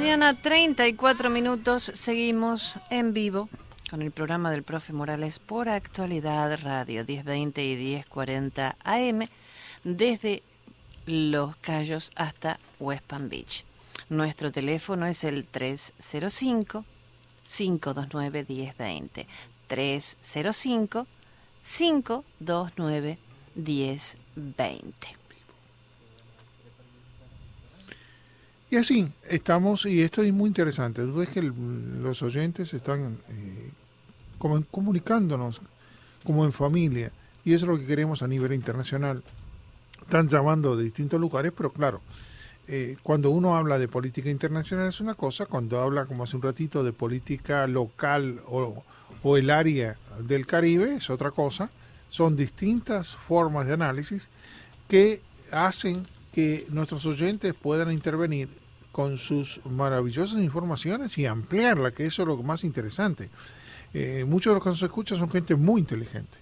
Mañana, 0.00 0.32
34 0.32 1.28
minutos, 1.28 1.92
seguimos 1.94 2.76
en 2.88 3.12
vivo 3.12 3.50
con 3.90 4.00
el 4.00 4.12
programa 4.12 4.50
del 4.50 4.62
profe 4.62 4.94
Morales 4.94 5.38
por 5.38 5.68
Actualidad 5.68 6.58
Radio 6.62 7.04
1020 7.04 7.62
y 7.62 7.76
1040 7.76 8.76
AM 8.82 9.28
desde 9.84 10.42
Los 11.04 11.54
Cayos 11.56 12.12
hasta 12.16 12.58
West 12.78 13.04
Palm 13.04 13.28
Beach. 13.28 13.66
Nuestro 14.08 14.50
teléfono 14.50 15.04
es 15.04 15.22
el 15.22 15.44
305 15.44 16.86
529 17.44 18.46
1020. 18.48 19.26
305 19.66 21.06
529 21.62 23.18
1020. 23.54 25.19
Y 28.70 28.76
así 28.76 29.12
estamos, 29.28 29.84
y 29.84 30.00
esto 30.00 30.22
es 30.22 30.32
muy 30.32 30.46
interesante. 30.46 31.02
Tú 31.02 31.14
ves 31.16 31.28
que 31.28 31.42
los 31.42 32.22
oyentes 32.22 32.72
están 32.72 33.18
eh, 33.28 33.70
como 34.38 34.64
comunicándonos 34.70 35.60
como 36.24 36.44
en 36.44 36.52
familia, 36.52 37.10
y 37.44 37.52
eso 37.52 37.64
es 37.64 37.70
lo 37.70 37.78
que 37.78 37.86
queremos 37.86 38.22
a 38.22 38.28
nivel 38.28 38.52
internacional. 38.52 39.24
Están 40.02 40.28
llamando 40.28 40.76
de 40.76 40.84
distintos 40.84 41.20
lugares, 41.20 41.52
pero 41.56 41.72
claro, 41.72 42.00
eh, 42.68 42.96
cuando 43.02 43.30
uno 43.30 43.56
habla 43.56 43.76
de 43.80 43.88
política 43.88 44.30
internacional 44.30 44.88
es 44.88 45.00
una 45.00 45.14
cosa, 45.14 45.46
cuando 45.46 45.80
habla, 45.80 46.06
como 46.06 46.22
hace 46.22 46.36
un 46.36 46.42
ratito, 46.42 46.84
de 46.84 46.92
política 46.92 47.66
local 47.66 48.40
o, 48.46 48.84
o 49.24 49.36
el 49.36 49.50
área 49.50 49.96
del 50.20 50.46
Caribe 50.46 50.94
es 50.94 51.10
otra 51.10 51.32
cosa. 51.32 51.70
Son 52.08 52.36
distintas 52.36 53.16
formas 53.16 53.66
de 53.66 53.72
análisis 53.72 54.28
que 54.86 55.22
hacen 55.50 56.04
que 56.32 56.66
nuestros 56.70 57.06
oyentes 57.06 57.54
puedan 57.54 57.90
intervenir 57.90 58.59
con 59.00 59.16
sus 59.16 59.62
maravillosas 59.64 60.42
informaciones 60.42 61.16
y 61.16 61.24
ampliarla, 61.24 61.90
que 61.90 62.04
eso 62.04 62.20
es 62.20 62.28
lo 62.28 62.36
más 62.42 62.64
interesante. 62.64 63.30
Eh, 63.94 64.26
muchos 64.28 64.50
de 64.50 64.56
los 64.56 64.62
que 64.62 64.68
nos 64.68 64.82
escuchan 64.82 65.16
son 65.16 65.30
gente 65.30 65.54
muy 65.54 65.80
inteligente. 65.80 66.36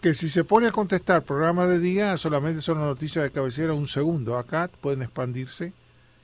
Que 0.00 0.12
si 0.12 0.28
se 0.28 0.42
pone 0.42 0.66
a 0.66 0.72
contestar 0.72 1.22
programas 1.22 1.68
de 1.68 1.78
día, 1.78 2.16
solamente 2.16 2.60
son 2.62 2.80
noticias 2.80 3.22
de 3.22 3.30
cabecera 3.30 3.74
un 3.74 3.86
segundo. 3.86 4.38
Acá 4.38 4.68
pueden 4.80 5.02
expandirse 5.02 5.72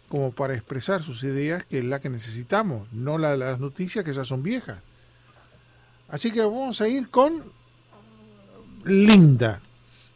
como 0.09 0.33
para 0.33 0.55
expresar 0.55 1.01
sus 1.01 1.23
ideas, 1.23 1.65
que 1.65 1.79
es 1.79 1.85
la 1.85 2.01
que 2.01 2.09
necesitamos, 2.09 2.93
no 2.93 3.17
la 3.17 3.31
de 3.31 3.37
las 3.37 3.61
noticias 3.61 4.05
que 4.05 4.13
ya 4.13 4.25
son 4.25 4.43
viejas. 4.43 4.81
Así 6.09 6.33
que 6.33 6.41
vamos 6.41 6.81
a 6.81 6.89
ir 6.89 7.11
con 7.11 7.45
Linda. 8.85 9.61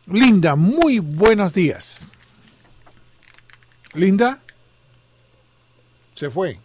Linda, 0.06 0.56
muy 0.56 0.98
buenos 0.98 1.52
días. 1.52 2.10
Linda. 3.94 4.40
Se 6.20 6.28
fue. 6.28 6.60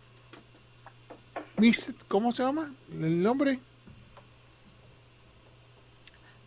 ¿Cómo 2.10 2.34
se 2.34 2.44
llama 2.44 2.74
el 2.92 3.24
nombre? 3.24 3.58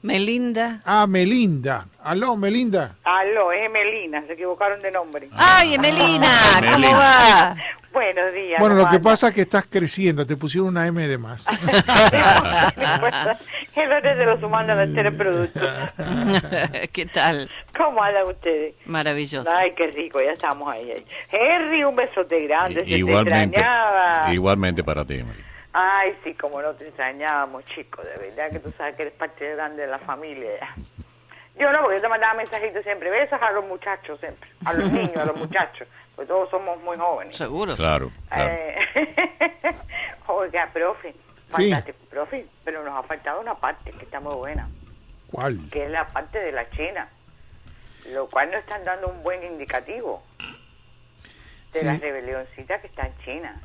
Melinda. 0.03 0.81
Ah, 0.85 1.07
Melinda. 1.09 1.87
Aló, 2.03 2.37
Melinda. 2.37 2.97
Aló, 3.05 3.51
es 3.53 3.65
Emelina, 3.67 4.25
se 4.27 4.35
equivocaron 4.35 4.79
de 4.81 4.91
nombre. 4.93 5.29
¡Ay, 5.33 5.75
Emelina! 5.75 6.29
¿Cómo 6.61 6.69
Emelina. 6.75 6.99
va? 6.99 7.57
Buenos 7.93 8.33
días. 8.33 8.61
Bueno, 8.61 8.77
¿cómo 8.77 8.87
lo 8.87 8.91
que 8.93 9.01
pasa 9.01 9.29
es 9.29 9.35
que 9.35 9.41
estás 9.41 9.67
creciendo, 9.69 10.25
te 10.25 10.37
pusieron 10.37 10.69
una 10.69 10.87
M 10.87 11.07
de 11.09 11.19
más. 11.19 11.47
El 13.75 13.93
orden 13.93 14.19
de 14.19 14.25
los 14.25 14.41
humanos 14.43 14.79
al 14.79 14.95
ser 14.95 15.07
el 15.07 15.17
producto. 15.17 15.61
¿Qué 16.93 17.07
tal? 17.07 17.51
¿Cómo 17.77 18.01
andan 18.03 18.27
ustedes? 18.29 18.75
Maravilloso. 18.87 19.51
Ay, 19.57 19.73
qué 19.77 19.89
rico, 19.89 20.19
ya 20.25 20.33
estamos 20.33 20.73
ahí. 20.73 20.93
Henry, 21.33 21.83
un 21.85 21.97
besote 21.97 22.41
grande, 22.47 22.81
se 22.85 22.87
te 22.87 22.99
Igualmente, 22.99 23.57
extrañaba. 23.59 24.33
igualmente 24.33 24.85
para 24.85 25.05
ti, 25.05 25.23
Mari. 25.25 25.41
Ay, 25.81 26.19
sí, 26.25 26.35
como 26.35 26.61
no 26.61 26.75
te 26.75 26.89
extrañábamos, 26.89 27.65
chico, 27.67 28.03
de 28.03 28.17
verdad 28.17 28.51
que 28.51 28.59
tú 28.59 28.73
sabes 28.77 28.97
que 28.97 29.03
eres 29.03 29.15
parte 29.15 29.55
grande 29.55 29.83
de 29.83 29.89
la 29.89 30.01
familia. 30.01 30.75
Yo 31.57 31.71
no, 31.73 31.83
porque 31.83 31.97
yo 31.99 32.03
te 32.03 32.09
mandaba 32.09 32.35
mensajitos 32.35 32.83
siempre, 32.83 33.11
besos 33.11 33.41
a 33.41 33.53
los 33.53 33.65
muchachos 33.65 34.19
siempre, 34.19 34.51
a 34.65 34.73
los 34.73 34.91
niños, 34.93 35.17
a 35.17 35.25
los 35.27 35.37
muchachos, 35.45 35.87
porque 36.17 36.27
todos 36.29 36.51
somos 36.51 36.81
muy 36.83 36.97
jóvenes. 36.97 37.37
Seguro. 37.37 37.77
Claro, 37.77 38.11
claro. 38.29 38.55
Eh, 38.55 38.77
Oiga, 40.27 40.69
profe, 40.73 41.15
Sí. 41.57 41.73
profe, 42.11 42.45
pero 42.65 42.83
nos 42.83 42.97
ha 42.99 43.03
faltado 43.05 43.41
una 43.41 43.55
parte 43.55 43.93
que 43.93 44.05
está 44.05 44.19
muy 44.19 44.35
buena, 44.35 44.69
¿Cuál? 45.31 45.57
que 45.71 45.85
es 45.85 45.91
la 45.91 46.09
parte 46.09 46.41
de 46.41 46.51
la 46.53 46.65
China, 46.71 47.09
lo 48.13 48.29
cual 48.29 48.51
nos 48.51 48.61
están 48.61 48.83
dando 48.83 49.07
un 49.09 49.23
buen 49.23 49.43
indicativo 49.45 50.23
de 51.73 51.79
Sí. 51.81 51.87
la 51.87 51.95
rebelioncita 51.99 52.81
que 52.81 52.89
está 52.89 53.07
en 53.07 53.17
China. 53.25 53.61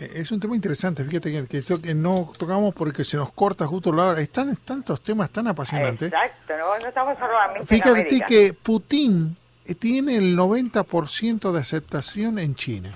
Eh, 0.00 0.10
Es 0.16 0.32
un 0.32 0.40
tema 0.40 0.54
interesante, 0.56 1.04
fíjate 1.04 1.30
que, 1.32 1.46
que 1.46 1.58
esto 1.58 1.80
que 1.80 1.94
no 1.94 2.30
tocamos 2.38 2.74
porque 2.74 3.04
se 3.04 3.16
nos 3.16 3.32
corta 3.32 3.66
justo 3.66 3.92
la 3.92 4.06
hora. 4.06 4.20
Están 4.20 4.54
tantos 4.56 5.00
temas 5.02 5.30
tan 5.30 5.46
apasionantes. 5.48 6.12
Exacto, 6.12 6.54
no, 6.58 6.78
no 6.78 6.88
estamos 6.88 7.18
solamente 7.18 7.66
Fíjate 7.66 8.20
que 8.26 8.54
Putin 8.54 9.34
eh, 9.64 9.74
tiene 9.74 10.16
el 10.16 10.36
90% 10.36 11.52
de 11.52 11.60
aceptación 11.60 12.38
en 12.38 12.54
China. 12.54 12.90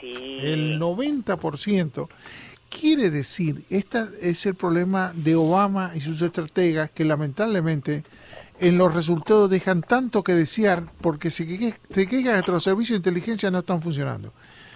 Sí. 0.00 0.12
El 0.40 0.80
90% 0.80 2.08
quiere 2.68 3.10
decir, 3.10 3.64
este 3.70 4.04
es 4.20 4.46
el 4.46 4.54
problema 4.54 5.12
de 5.14 5.34
Obama 5.36 5.92
y 5.94 6.00
sus 6.00 6.20
estrategas 6.22 6.90
que 6.90 7.04
lamentablemente 7.04 8.02
en 8.58 8.78
los 8.78 8.94
resultados 8.94 9.50
dejan 9.50 9.82
tanto 9.82 10.22
que 10.22 10.32
desear 10.34 10.84
porque 11.00 11.30
se, 11.30 11.46
que- 11.46 11.74
se 11.90 12.06
quejan 12.06 12.36
de 12.36 12.42
que 12.42 12.50
los 12.52 12.62
servicios 12.64 12.94
de 12.94 13.08
inteligencia 13.10 13.50
no 13.50 13.58
están 13.60 13.82
funcionando. 13.82 14.32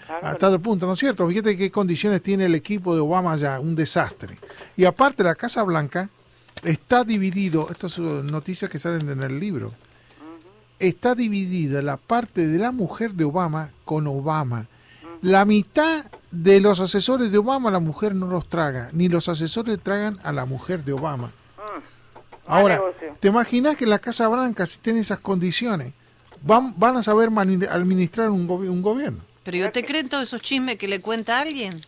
Claro. 0.06 0.26
A 0.26 0.34
tal 0.36 0.60
punto, 0.60 0.86
¿no 0.86 0.92
es 0.92 0.98
cierto? 1.00 1.28
Fíjate 1.28 1.56
qué 1.56 1.70
condiciones 1.70 2.22
tiene 2.22 2.46
el 2.46 2.54
equipo 2.54 2.94
de 2.94 3.00
Obama 3.00 3.34
ya, 3.36 3.58
un 3.58 3.74
desastre. 3.74 4.38
Y 4.76 4.84
aparte 4.84 5.24
la 5.24 5.34
Casa 5.34 5.64
Blanca 5.64 6.08
está 6.62 7.02
dividido, 7.02 7.68
estas 7.70 7.92
son 7.92 8.26
noticias 8.28 8.70
que 8.70 8.78
salen 8.78 9.08
en 9.08 9.22
el 9.22 9.40
libro, 9.40 9.72
está 10.78 11.14
dividida 11.14 11.82
la 11.82 11.96
parte 11.96 12.46
de 12.46 12.58
la 12.58 12.70
mujer 12.70 13.12
de 13.12 13.24
Obama 13.24 13.70
con 13.84 14.06
Obama. 14.06 14.66
La 15.22 15.44
mitad 15.44 16.06
de 16.30 16.60
los 16.60 16.78
asesores 16.78 17.32
de 17.32 17.38
Obama 17.38 17.70
la 17.70 17.80
mujer 17.80 18.14
no 18.14 18.26
los 18.26 18.48
traga, 18.48 18.90
ni 18.92 19.08
los 19.08 19.28
asesores 19.28 19.80
tragan 19.80 20.18
a 20.22 20.30
la 20.30 20.44
mujer 20.44 20.84
de 20.84 20.92
Obama. 20.92 21.32
Ahora, 22.46 22.76
negocio. 22.76 23.16
¿te 23.18 23.26
imaginas 23.26 23.76
que 23.76 23.84
en 23.84 23.90
la 23.90 23.98
Casa 23.98 24.28
Blanca, 24.28 24.66
si 24.66 24.78
tiene 24.78 25.00
esas 25.00 25.18
condiciones, 25.18 25.92
van, 26.42 26.78
van 26.78 26.96
a 26.96 27.02
saber 27.02 27.30
administrar 27.70 28.30
un 28.30 28.46
gobierno? 28.46 29.20
¿Pero 29.46 29.56
yo 29.56 29.70
te 29.72 29.82
creen 29.84 30.08
todos 30.10 30.24
esos 30.24 30.42
chismes 30.42 30.76
que 30.76 30.88
le 30.88 31.00
cuenta 31.00 31.40
alguien? 31.40 31.80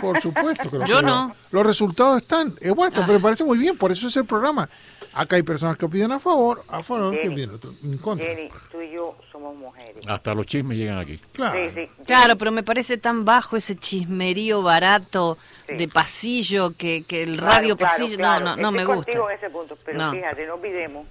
Por 0.00 0.20
supuesto 0.20 0.70
que 0.70 0.78
lo 0.78 0.86
Yo 0.86 0.98
creo. 0.98 1.08
no. 1.08 1.36
Los 1.50 1.66
resultados 1.66 2.18
están. 2.22 2.52
Eh, 2.60 2.70
bueno, 2.70 2.92
pero 2.94 3.14
me 3.14 3.20
parece 3.20 3.44
muy 3.44 3.58
bien, 3.58 3.76
por 3.76 3.90
eso 3.90 4.06
es 4.08 4.16
el 4.16 4.24
programa. 4.26 4.68
Acá 5.14 5.36
hay 5.36 5.42
personas 5.42 5.76
que 5.78 5.86
opinan 5.86 6.12
a 6.12 6.18
favor, 6.20 6.62
a 6.68 6.82
favor, 6.82 7.12
que 7.14 7.22
Jenny, 7.22 7.32
opinan 7.34 7.54
otro- 7.56 7.74
en 7.82 7.96
contra. 7.98 8.26
Jenny, 8.26 8.48
tú 8.70 8.80
y 8.82 8.90
yo 8.92 9.16
somos 9.32 9.56
mujeres. 9.56 9.96
Hasta 10.06 10.34
los 10.34 10.44
chismes 10.46 10.76
llegan 10.76 10.98
aquí. 10.98 11.18
Claro. 11.32 11.58
Sí, 11.58 11.70
sí. 11.74 11.88
Claro, 12.06 12.36
pero 12.36 12.52
me 12.52 12.62
parece 12.62 12.98
tan 12.98 13.24
bajo 13.24 13.56
ese 13.56 13.76
chismerío 13.76 14.62
barato 14.62 15.38
Sí. 15.66 15.74
de 15.76 15.88
pasillo 15.88 16.72
que, 16.76 17.04
que 17.04 17.22
el 17.22 17.38
Claro, 17.38 17.52
radio 17.56 17.76
claro, 17.76 17.92
pasillo 17.96 18.16
claro. 18.18 18.44
no 18.44 18.56
no 18.56 18.62
no 18.62 18.68
Estoy 18.68 18.76
me 18.78 18.84
gusta. 18.84 19.04
contigo 19.12 19.30
en 19.30 19.36
ese 19.38 19.50
punto, 19.50 19.78
pero 19.84 19.98
No. 19.98 20.12
fíjate, 20.12 20.46
no 20.46 20.54
olvidemos, 20.54 21.06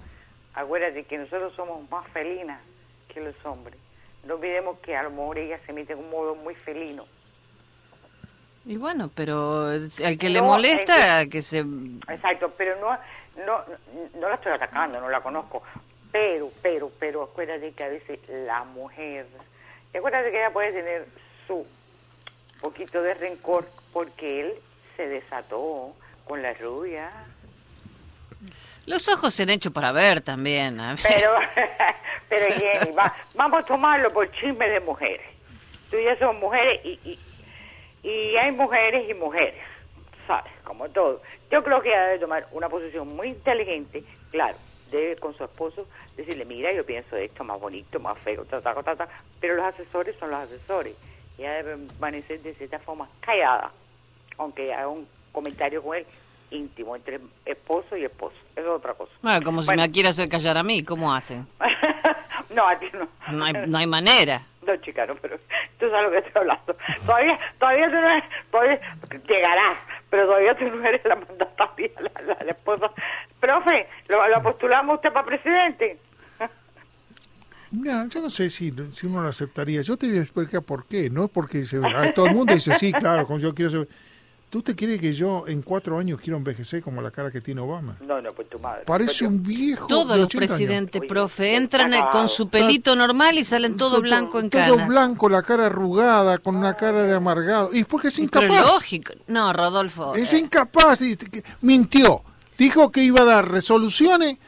acuérdate 0.54 1.02
que 1.04 1.18
nosotros 1.18 1.52
somos 1.56 1.90
más 1.90 2.06
felinas 2.12 2.60
que 3.12 3.20
los 3.20 3.34
hombres. 3.44 3.76
No 4.26 4.34
olvidemos 4.34 4.78
que 4.80 4.96
a 4.96 5.02
lo 5.04 5.10
mejor 5.10 5.38
ella 5.38 5.58
se 5.64 5.72
mete 5.72 5.92
en 5.92 6.00
un 6.00 6.10
modo 6.10 6.34
muy 6.34 6.54
felino. 6.54 7.04
Y 8.64 8.76
bueno, 8.76 9.08
pero 9.14 9.68
al 9.68 10.18
que 10.18 10.28
le 10.28 10.42
molesta 10.42 11.26
que 11.30 11.40
se 11.40 11.60
Exacto, 12.08 12.52
pero 12.56 12.74
no, 12.80 12.90
no, 13.44 13.64
no 14.18 14.28
la 14.28 14.34
estoy 14.34 14.52
atacando, 14.52 15.00
no 15.00 15.08
la 15.08 15.20
conozco. 15.20 15.62
Pero, 16.10 16.50
pero, 16.62 16.90
pero 16.98 17.22
acuérdate 17.22 17.72
que 17.72 17.84
a 17.84 17.88
veces 17.88 18.18
la 18.28 18.64
mujer, 18.64 19.26
acuérdate 19.94 20.32
que 20.32 20.38
ella 20.38 20.52
puede 20.52 20.72
tener 20.72 21.06
su 21.46 21.64
poquito 22.60 23.02
de 23.02 23.14
rencor 23.14 23.66
porque 23.92 24.40
él 24.40 24.54
se 24.96 25.06
desató 25.06 25.94
con 26.26 26.42
la 26.42 26.52
rubia. 26.54 27.10
Los 28.86 29.08
ojos 29.08 29.34
se 29.34 29.42
han 29.44 29.50
hecho 29.50 29.72
para 29.72 29.92
ver 29.92 30.20
también. 30.20 30.78
a 30.80 30.94
ver. 30.94 31.00
Pero, 31.02 31.30
pero 32.28 32.46
Jenny, 32.58 32.92
va- 32.92 33.14
vamos 33.34 33.60
a 33.60 33.62
tomarlo 33.66 34.12
por 34.12 34.30
chisme 34.32 34.68
de 34.68 34.80
mujeres. 34.80 35.26
Tú 35.90 35.96
y 35.98 36.04
yo 36.04 36.16
somos 36.18 36.36
mujeres 36.42 36.84
y, 36.84 36.98
y, 37.04 38.08
y 38.08 38.36
hay 38.36 38.50
mujeres 38.52 39.08
y 39.08 39.14
mujeres, 39.14 39.54
¿sabes? 40.26 40.52
Como 40.64 40.88
todo. 40.88 41.22
Yo 41.50 41.58
creo 41.60 41.80
que 41.80 41.88
ella 41.90 42.06
debe 42.06 42.18
tomar 42.18 42.46
una 42.52 42.68
posición 42.68 43.08
muy 43.14 43.28
inteligente, 43.28 44.02
claro, 44.30 44.56
debe 44.90 45.16
con 45.16 45.32
su 45.34 45.44
esposo 45.44 45.86
decirle, 46.16 46.44
mira, 46.44 46.72
yo 46.72 46.84
pienso 46.84 47.16
esto 47.16 47.44
más 47.44 47.60
bonito, 47.60 48.00
más 48.00 48.18
feo, 48.18 48.44
ta, 48.44 48.60
ta, 48.60 48.74
ta, 48.74 48.96
ta, 48.96 49.08
pero 49.40 49.54
los 49.54 49.64
asesores 49.66 50.16
son 50.18 50.30
los 50.30 50.42
asesores. 50.42 50.94
Y 51.38 51.42
ella 51.42 51.62
debe 51.62 51.76
permanecer 51.86 52.40
de 52.40 52.54
cierta 52.54 52.78
forma 52.80 53.08
callada, 53.20 53.70
aunque 54.38 54.72
haga 54.74 54.88
un 54.88 55.06
comentario 55.32 55.82
con 55.82 55.96
él 55.96 56.06
íntimo 56.50 56.94
entre 56.96 57.20
esposo 57.44 57.96
y 57.96 58.04
esposo. 58.04 58.36
Eso 58.54 58.62
es 58.62 58.68
otra 58.70 58.94
cosa. 58.94 59.12
Bueno, 59.22 59.42
como 59.42 59.62
si 59.62 59.66
Bueno. 59.66 59.82
me 59.82 59.90
quiere 59.90 60.08
hacer 60.10 60.28
callar 60.28 60.56
a 60.56 60.62
mí, 60.62 60.82
¿cómo 60.82 61.14
hacen? 61.14 61.46
no, 62.54 62.66
a 62.68 62.78
ti 62.78 62.86
no. 62.92 63.08
No 63.32 63.44
hay, 63.44 63.52
no 63.66 63.78
hay 63.78 63.86
manera. 63.86 64.42
No, 64.66 64.76
chica, 64.78 65.06
no, 65.06 65.14
pero 65.16 65.38
tú 65.78 65.88
sabes 65.90 66.04
lo 66.06 66.10
que 66.10 66.18
estoy 66.18 66.32
hablando. 66.40 66.76
Todavía, 67.04 67.38
todavía 67.58 67.86
tú 67.86 67.94
no 67.94 68.10
eres, 68.10 68.24
todavía 68.50 68.80
llegarás, 69.28 69.78
pero 70.10 70.26
todavía 70.26 70.56
tú 70.56 70.64
no 70.64 70.84
eres 70.88 71.04
la 71.04 71.16
mandataria, 71.16 71.90
la, 72.00 72.22
la, 72.22 72.44
la 72.44 72.50
esposa. 72.50 72.90
Profe, 73.40 73.88
¿lo, 74.08 74.28
lo 74.28 74.42
postulamos 74.42 74.96
usted 74.96 75.12
para 75.12 75.26
presidente? 75.26 75.98
Mira, 77.72 78.06
yo 78.08 78.20
no 78.22 78.30
sé 78.30 78.48
si, 78.48 78.72
si 78.92 79.06
uno 79.06 79.22
lo 79.22 79.28
aceptaría. 79.28 79.82
Yo 79.82 79.96
te 79.96 80.08
voy 80.08 80.18
a 80.18 80.22
explicar 80.22 80.62
por 80.62 80.86
qué. 80.86 81.10
No 81.10 81.24
es 81.24 81.30
porque 81.30 81.64
se, 81.64 81.78
ah, 81.84 82.12
todo 82.14 82.26
el 82.26 82.34
mundo 82.34 82.54
dice, 82.54 82.74
sí, 82.76 82.92
claro, 82.92 83.26
como 83.26 83.40
yo 83.40 83.54
quiero 83.54 83.70
ser... 83.70 83.88
¿Tú 84.48 84.62
te 84.62 84.76
crees 84.76 85.00
que 85.00 85.12
yo 85.12 85.44
en 85.48 85.60
cuatro 85.60 85.98
años 85.98 86.20
quiero 86.22 86.36
envejecer 86.36 86.80
como 86.80 87.02
la 87.02 87.10
cara 87.10 87.30
que 87.32 87.40
tiene 87.40 87.60
Obama? 87.60 87.96
No, 88.00 88.22
no, 88.22 88.32
pues 88.32 88.48
tu 88.48 88.58
madre. 88.60 88.84
Parece 88.86 89.08
Pues 89.10 89.22
un 89.22 89.42
viejo 89.42 89.86
Todos 89.88 90.08
de 90.08 90.16
los 90.16 90.24
80 90.26 90.44
años. 90.44 90.56
presidentes, 90.56 91.02
profe, 91.08 91.56
entran 91.56 91.92
con 92.12 92.28
su 92.28 92.48
pelito 92.48 92.94
normal 92.94 93.36
y 93.38 93.44
salen 93.44 93.76
todo 93.76 94.00
blanco 94.00 94.38
en 94.38 94.48
Todo 94.48 94.76
cara. 94.76 94.86
blanco, 94.86 95.28
la 95.28 95.42
cara 95.42 95.66
arrugada, 95.66 96.38
con 96.38 96.54
una 96.56 96.74
cara 96.74 97.02
de 97.02 97.14
amargado. 97.14 97.70
Y 97.74 97.80
es 97.80 97.86
porque 97.86 98.08
es 98.08 98.14
Pero 98.30 98.46
incapaz. 98.46 98.72
lógico. 98.72 99.12
No, 99.26 99.52
Rodolfo. 99.52 100.14
Es 100.14 100.32
eh, 100.32 100.38
incapaz. 100.38 101.00
y- 101.02 101.16
que- 101.16 101.42
Mintió. 101.62 102.22
Dijo 102.56 102.90
que 102.92 103.02
iba 103.02 103.20
a 103.22 103.24
dar 103.24 103.50
resoluciones 103.50 104.38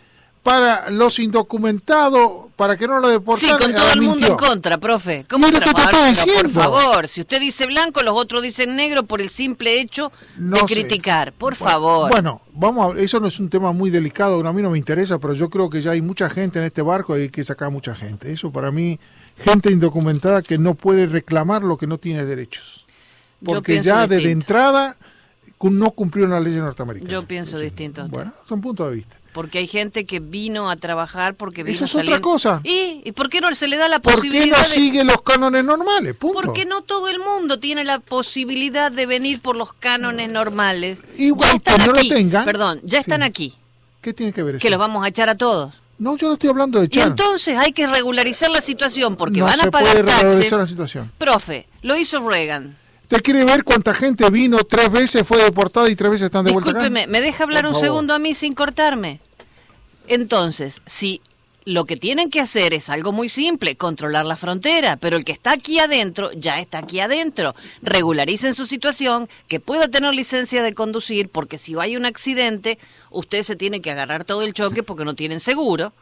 para 0.42 0.88
los 0.90 1.18
indocumentados, 1.18 2.46
para 2.56 2.76
que 2.76 2.86
no 2.86 2.98
lo 3.00 3.08
Sí, 3.08 3.12
deportaran. 3.14 3.58
con 3.60 3.72
todo 3.72 3.86
ah, 3.88 3.92
el 3.92 4.00
mundo 4.02 4.26
en 4.26 4.36
contra, 4.36 4.78
profe. 4.78 5.26
¿Cómo 5.28 5.46
Pero, 5.50 5.66
Por 5.72 6.50
favor, 6.50 7.08
si 7.08 7.20
usted 7.20 7.40
dice 7.40 7.66
blanco, 7.66 8.02
los 8.02 8.14
otros 8.16 8.42
dicen 8.42 8.74
negro 8.76 9.04
por 9.04 9.20
el 9.20 9.28
simple 9.28 9.80
hecho 9.80 10.10
No 10.36 10.56
de 10.56 10.68
sé. 10.68 10.74
criticar. 10.74 11.32
Por 11.32 11.56
Bueno, 11.58 11.70
favor. 11.70 12.10
Bueno, 12.10 12.42
vamos 12.52 12.96
a, 12.96 13.00
eso 13.00 13.20
no 13.20 13.28
es 13.28 13.38
un 13.40 13.50
tema 13.50 13.72
muy 13.72 13.90
delicado, 13.90 14.46
a 14.46 14.52
mí 14.52 14.62
no 14.62 14.70
me 14.70 14.78
interesa, 14.78 15.18
pero 15.18 15.34
yo 15.34 15.50
creo 15.50 15.68
que 15.68 15.82
ya 15.82 15.90
hay 15.90 16.00
mucha 16.02 16.30
gente 16.30 16.58
en 16.58 16.64
este 16.64 16.82
barco 16.82 17.16
y 17.18 17.22
hay 17.22 17.28
que 17.30 17.44
sacar 17.44 17.70
mucha 17.70 17.94
gente. 17.94 18.32
Eso 18.32 18.50
para 18.50 18.70
mí, 18.70 18.98
gente 19.36 19.70
indocumentada 19.70 20.42
que 20.42 20.56
no 20.58 20.74
puede 20.74 21.06
reclamar 21.06 21.62
lo 21.62 21.76
que 21.76 21.86
no 21.86 21.98
tiene 21.98 22.24
derechos. 22.24 22.86
Porque 23.44 23.80
ya 23.80 24.00
desde 24.02 24.16
distinto. 24.16 24.30
entrada 24.40 24.94
cu- 24.94 25.04
no 25.60 25.90
cumplieron 25.90 26.32
la 26.32 26.40
ley 26.40 26.54
norteamericana. 26.54 27.10
Yo 27.10 27.22
pienso 27.24 27.58
distinto 27.58 28.02
a. 28.02 28.06
Bueno, 28.06 28.32
son 28.48 28.60
puntos 28.60 28.88
de 28.90 28.96
vista. 28.96 29.16
Porque 29.32 29.58
hay 29.58 29.66
gente 29.66 30.04
que 30.04 30.20
vino 30.20 30.70
a 30.70 30.76
trabajar 30.76 31.34
porque 31.34 31.62
vino 31.62 31.74
Eso 31.74 31.84
es 31.84 31.94
otra 31.94 32.20
cosa. 32.20 32.60
¿Y? 32.64 33.02
¿Y 33.04 33.12
por 33.12 33.28
qué 33.28 33.40
no 33.40 33.54
se 33.54 33.68
le 33.68 33.76
da 33.76 33.88
la 33.88 34.00
¿Por 34.00 34.12
qué 34.14 34.16
posibilidad 34.16 34.56
no 34.56 34.62
de... 34.62 34.68
sigue 34.68 35.04
los 35.04 35.22
cánones 35.22 35.64
normales? 35.64 36.16
Punto. 36.16 36.40
Porque 36.42 36.64
no 36.64 36.82
todo 36.82 37.08
el 37.08 37.18
mundo 37.20 37.58
tiene 37.60 37.84
la 37.84 37.98
posibilidad 38.00 38.90
de 38.90 39.06
venir 39.06 39.40
por 39.40 39.54
los 39.56 39.72
cánones 39.74 40.30
normales. 40.30 40.98
Igual 41.18 41.60
que 41.62 41.78
no 41.78 41.86
lo 41.86 42.00
tengan. 42.08 42.44
Perdón, 42.44 42.80
ya 42.84 42.98
están 42.98 43.20
Sí. 43.20 43.26
aquí. 43.26 43.54
¿Qué 44.00 44.12
tiene 44.12 44.32
que 44.32 44.42
ver 44.42 44.56
eso? 44.56 44.62
Que 44.62 44.70
los 44.70 44.78
vamos 44.78 45.04
a 45.04 45.08
echar 45.08 45.28
a 45.28 45.34
todos. 45.34 45.74
No, 45.98 46.16
yo 46.16 46.28
no 46.28 46.34
estoy 46.34 46.50
hablando 46.50 46.78
de 46.78 46.84
Y 46.84 46.86
echar. 46.86 47.08
entonces 47.08 47.56
hay 47.58 47.72
que 47.72 47.86
regularizar 47.86 48.50
la 48.50 48.60
situación 48.60 49.16
porque 49.16 49.40
no 49.40 49.46
van 49.46 49.58
se 49.58 49.68
a 49.68 49.70
pagar 49.70 49.90
puede 49.92 50.04
taxes. 50.04 50.22
regularizar 50.24 50.58
la 50.60 50.66
situación. 50.66 51.12
Profe, 51.18 51.68
lo 51.82 51.96
hizo 51.96 52.26
Reagan. 52.28 52.76
¿Usted 53.10 53.22
quiere 53.22 53.46
ver 53.46 53.64
cuánta 53.64 53.94
gente 53.94 54.28
vino 54.28 54.58
tres 54.58 54.92
veces, 54.92 55.26
fue 55.26 55.42
deportada 55.42 55.88
y 55.88 55.96
tres 55.96 56.10
veces 56.10 56.26
están 56.26 56.44
de 56.44 56.52
vuelta 56.52 56.72
acá? 56.72 56.80
Discúlpeme, 56.80 57.06
¿me 57.06 57.22
deja 57.22 57.44
hablar 57.44 57.62
Por 57.62 57.68
un 57.68 57.72
favor. 57.72 57.86
segundo 57.86 58.12
a 58.12 58.18
mí 58.18 58.34
sin 58.34 58.52
cortarme? 58.52 59.20
Entonces, 60.08 60.82
si 60.84 61.22
lo 61.64 61.86
que 61.86 61.96
tienen 61.96 62.28
que 62.28 62.42
hacer 62.42 62.74
es 62.74 62.90
algo 62.90 63.12
muy 63.12 63.30
simple, 63.30 63.76
controlar 63.76 64.26
la 64.26 64.36
frontera, 64.36 64.96
pero 64.96 65.16
el 65.16 65.24
que 65.24 65.32
está 65.32 65.52
aquí 65.52 65.78
adentro, 65.78 66.32
ya 66.32 66.60
está 66.60 66.78
aquí 66.78 67.00
adentro. 67.00 67.54
Regularicen 67.80 68.52
su 68.52 68.66
situación, 68.66 69.26
que 69.48 69.58
pueda 69.58 69.88
tener 69.88 70.14
licencia 70.14 70.62
de 70.62 70.74
conducir, 70.74 71.30
porque 71.30 71.56
si 71.56 71.74
hay 71.80 71.96
un 71.96 72.04
accidente, 72.04 72.78
usted 73.08 73.42
se 73.42 73.56
tiene 73.56 73.80
que 73.80 73.90
agarrar 73.90 74.26
todo 74.26 74.42
el 74.42 74.52
choque 74.52 74.82
porque 74.82 75.06
no 75.06 75.14
tienen 75.14 75.40
seguro. 75.40 75.94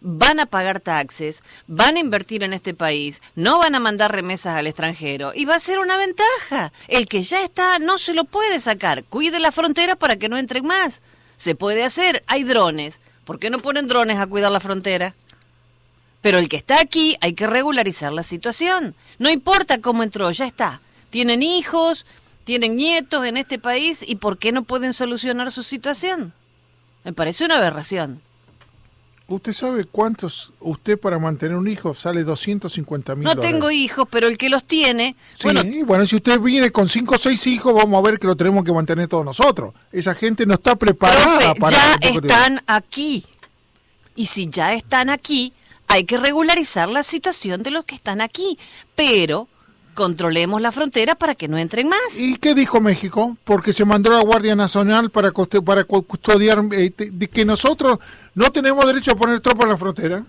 Van 0.00 0.40
a 0.40 0.46
pagar 0.46 0.80
taxes, 0.80 1.42
van 1.66 1.96
a 1.96 2.00
invertir 2.00 2.44
en 2.44 2.52
este 2.52 2.74
país, 2.74 3.22
no 3.34 3.58
van 3.58 3.74
a 3.74 3.80
mandar 3.80 4.12
remesas 4.12 4.56
al 4.56 4.66
extranjero 4.66 5.32
y 5.34 5.46
va 5.46 5.56
a 5.56 5.60
ser 5.60 5.78
una 5.78 5.96
ventaja. 5.96 6.72
El 6.86 7.08
que 7.08 7.22
ya 7.22 7.42
está 7.42 7.78
no 7.78 7.98
se 7.98 8.14
lo 8.14 8.24
puede 8.24 8.60
sacar. 8.60 9.04
Cuide 9.04 9.40
la 9.40 9.52
frontera 9.52 9.96
para 9.96 10.16
que 10.16 10.28
no 10.28 10.36
entren 10.36 10.66
más. 10.66 11.00
Se 11.36 11.54
puede 11.54 11.82
hacer, 11.82 12.22
hay 12.26 12.44
drones. 12.44 13.00
¿Por 13.24 13.38
qué 13.38 13.50
no 13.50 13.58
ponen 13.58 13.88
drones 13.88 14.18
a 14.18 14.26
cuidar 14.26 14.52
la 14.52 14.60
frontera? 14.60 15.14
Pero 16.20 16.38
el 16.38 16.48
que 16.48 16.56
está 16.56 16.80
aquí 16.80 17.16
hay 17.20 17.34
que 17.34 17.46
regularizar 17.46 18.12
la 18.12 18.22
situación. 18.22 18.94
No 19.18 19.30
importa 19.30 19.80
cómo 19.80 20.02
entró, 20.02 20.30
ya 20.30 20.46
está. 20.46 20.80
Tienen 21.10 21.42
hijos, 21.42 22.04
tienen 22.44 22.76
nietos 22.76 23.24
en 23.26 23.36
este 23.36 23.58
país 23.58 24.04
y 24.06 24.16
¿por 24.16 24.38
qué 24.38 24.52
no 24.52 24.62
pueden 24.62 24.92
solucionar 24.92 25.50
su 25.50 25.62
situación? 25.62 26.32
Me 27.04 27.12
parece 27.12 27.44
una 27.44 27.58
aberración. 27.58 28.20
¿Usted 29.28 29.52
sabe 29.52 29.84
cuántos, 29.84 30.52
usted 30.60 31.00
para 31.00 31.18
mantener 31.18 31.56
un 31.56 31.66
hijo 31.66 31.94
sale 31.94 32.22
250 32.22 33.16
mil 33.16 33.24
No 33.24 33.34
tengo 33.34 33.72
hijos, 33.72 34.06
pero 34.08 34.28
el 34.28 34.38
que 34.38 34.48
los 34.48 34.62
tiene, 34.64 35.16
Sí, 35.36 35.48
bueno, 35.48 35.62
bueno, 35.84 36.06
si 36.06 36.14
usted 36.16 36.38
viene 36.40 36.70
con 36.70 36.88
cinco 36.88 37.16
o 37.16 37.18
seis 37.18 37.44
hijos, 37.48 37.74
vamos 37.74 37.98
a 37.98 38.08
ver 38.08 38.20
que 38.20 38.28
lo 38.28 38.36
tenemos 38.36 38.62
que 38.64 38.72
mantener 38.72 39.08
todos 39.08 39.24
nosotros. 39.24 39.74
Esa 39.90 40.14
gente 40.14 40.46
no 40.46 40.54
está 40.54 40.76
preparada 40.76 41.38
profe, 41.38 41.60
para... 41.60 41.76
ya 41.76 41.96
de- 41.96 42.08
están 42.18 42.62
aquí. 42.68 43.24
Y 44.14 44.26
si 44.26 44.48
ya 44.48 44.74
están 44.74 45.10
aquí, 45.10 45.52
hay 45.88 46.04
que 46.04 46.18
regularizar 46.18 46.88
la 46.88 47.02
situación 47.02 47.64
de 47.64 47.72
los 47.72 47.84
que 47.84 47.96
están 47.96 48.20
aquí. 48.20 48.56
Pero 48.94 49.48
controlemos 49.96 50.60
la 50.62 50.70
frontera 50.70 51.16
para 51.16 51.34
que 51.34 51.48
no 51.48 51.58
entren 51.58 51.88
más. 51.88 51.98
¿Y 52.16 52.36
qué 52.36 52.54
dijo 52.54 52.80
México? 52.80 53.36
Porque 53.42 53.72
se 53.72 53.84
mandó 53.84 54.12
a 54.12 54.18
la 54.18 54.22
Guardia 54.22 54.54
Nacional 54.54 55.10
para, 55.10 55.32
para 55.32 55.82
cu- 55.82 56.04
custodiar 56.04 56.62
eh, 56.70 56.92
de, 56.96 57.28
que 57.28 57.44
nosotros 57.44 57.98
no 58.36 58.52
tenemos 58.52 58.86
derecho 58.86 59.10
a 59.10 59.16
poner 59.16 59.40
tropas 59.40 59.64
en 59.64 59.70
la 59.70 59.76
frontera. 59.76 60.24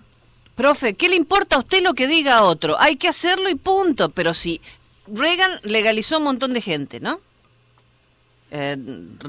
Profe, 0.56 0.94
¿qué 0.94 1.08
le 1.08 1.14
importa 1.14 1.54
a 1.54 1.60
usted 1.60 1.80
lo 1.84 1.94
que 1.94 2.08
diga 2.08 2.42
otro? 2.42 2.76
Hay 2.80 2.96
que 2.96 3.06
hacerlo 3.06 3.48
y 3.48 3.54
punto. 3.54 4.08
Pero 4.08 4.34
si 4.34 4.60
Reagan 5.06 5.52
legalizó 5.62 6.18
un 6.18 6.24
montón 6.24 6.52
de 6.52 6.60
gente, 6.60 6.98
¿no? 6.98 7.20
Eh, 8.50 8.76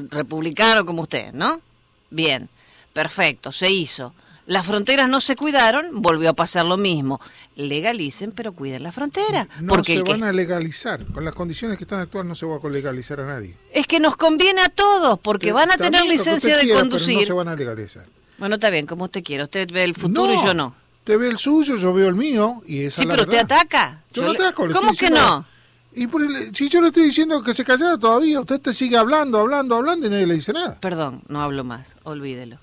republicano 0.09 0.85
como 0.85 1.03
usted, 1.03 1.33
¿no? 1.33 1.61
Bien, 2.09 2.49
perfecto, 2.93 3.51
se 3.51 3.69
hizo. 3.69 4.13
Las 4.49 4.65
fronteras 4.65 5.07
no 5.07 5.21
se 5.21 5.35
cuidaron, 5.35 6.01
volvió 6.01 6.31
a 6.31 6.33
pasar 6.33 6.65
lo 6.65 6.75
mismo. 6.75 7.21
Legalicen, 7.55 8.31
pero 8.31 8.53
cuiden 8.53 8.81
la 8.81 8.91
frontera. 8.91 9.47
No 9.61 9.67
porque 9.75 9.97
se 9.99 10.03
que 10.03 10.11
van 10.13 10.23
a 10.23 10.33
legalizar. 10.33 11.05
Con 11.05 11.23
las 11.23 11.35
condiciones 11.35 11.77
que 11.77 11.83
están 11.83 11.99
actuales 11.99 12.27
no 12.27 12.33
se 12.33 12.47
va 12.47 12.57
a 12.63 12.67
legalizar 12.69 13.19
a 13.19 13.27
nadie. 13.27 13.55
Es 13.71 13.85
que 13.85 13.99
nos 13.99 14.15
conviene 14.15 14.61
a 14.61 14.69
todos, 14.69 15.19
porque 15.19 15.51
van 15.51 15.71
a 15.71 15.77
tener 15.77 16.03
licencia 16.05 16.55
de 16.57 16.63
quiera, 16.63 16.79
pero 16.79 16.89
conducir. 16.89 17.19
no 17.19 17.25
se 17.27 17.33
van 17.33 17.47
a 17.47 17.55
legalizar. 17.55 18.07
Bueno, 18.39 18.55
está 18.55 18.71
bien, 18.71 18.87
como 18.87 19.03
usted 19.03 19.23
quiera. 19.23 19.43
Usted 19.43 19.69
ve 19.71 19.83
el 19.83 19.93
futuro 19.93 20.33
y 20.33 20.43
yo 20.43 20.55
no. 20.55 20.75
Usted 21.01 21.19
ve 21.19 21.27
el 21.27 21.37
suyo, 21.37 21.75
yo 21.75 21.93
veo 21.93 22.07
el 22.07 22.15
mío. 22.15 22.55
Y 22.65 22.85
esa 22.85 23.03
Sí, 23.03 23.07
la 23.07 23.13
pero 23.13 23.25
usted 23.25 23.43
ataca. 23.43 24.01
Yo 24.13 24.23
Yo 24.23 24.33
le- 24.33 24.39
ataco. 24.39 24.65
le 24.65 24.73
¿Cómo 24.73 24.87
que 24.87 24.93
diciendo- 24.93 25.19
no? 25.21 25.45
Y 25.93 26.07
por 26.07 26.23
el- 26.23 26.55
si 26.55 26.69
yo 26.69 26.81
le 26.81 26.87
estoy 26.87 27.03
diciendo 27.03 27.43
que 27.43 27.53
se 27.53 27.63
callara 27.63 27.99
todavía, 27.99 28.39
usted 28.39 28.59
te 28.59 28.73
sigue 28.73 28.97
hablando, 28.97 29.39
hablando, 29.39 29.75
hablando 29.75 30.07
y 30.07 30.09
nadie 30.09 30.25
le 30.25 30.33
dice 30.35 30.53
nada. 30.53 30.79
Perdón, 30.79 31.21
no 31.27 31.39
hablo 31.41 31.63
más. 31.63 31.95
Olvídelo. 32.03 32.57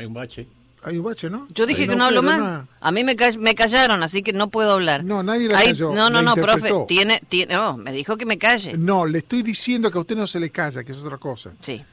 Hay 0.00 0.06
un 0.06 0.14
bache. 0.14 0.46
Hay 0.82 0.96
un 0.96 1.04
bache, 1.04 1.28
¿no? 1.28 1.46
Yo 1.54 1.66
dije 1.66 1.86
que 1.86 1.94
no 1.94 2.04
hablo 2.04 2.22
más. 2.22 2.64
A 2.80 2.90
mí 2.90 3.04
me, 3.04 3.14
ca- 3.14 3.36
me 3.38 3.54
callaron, 3.54 4.02
así 4.02 4.22
que 4.22 4.32
no 4.32 4.48
puedo 4.48 4.72
hablar. 4.72 5.04
No, 5.04 5.22
nadie 5.22 5.46
la 5.48 5.58
Ahí- 5.58 5.66
calló, 5.66 5.92
No, 5.92 6.08
no, 6.08 6.22
no, 6.22 6.34
profe. 6.34 6.70
Tiene, 6.88 7.20
tiene, 7.28 7.52
no, 7.54 7.76
me 7.76 7.92
dijo 7.92 8.16
que 8.16 8.24
me 8.24 8.38
calle. 8.38 8.72
No, 8.78 9.04
le 9.04 9.18
estoy 9.18 9.42
diciendo 9.42 9.90
que 9.90 9.98
a 9.98 10.00
usted 10.00 10.16
no 10.16 10.26
se 10.26 10.40
le 10.40 10.48
calla, 10.50 10.82
que 10.82 10.92
es 10.92 11.04
otra 11.04 11.18
cosa. 11.18 11.52
Sí. 11.60 11.84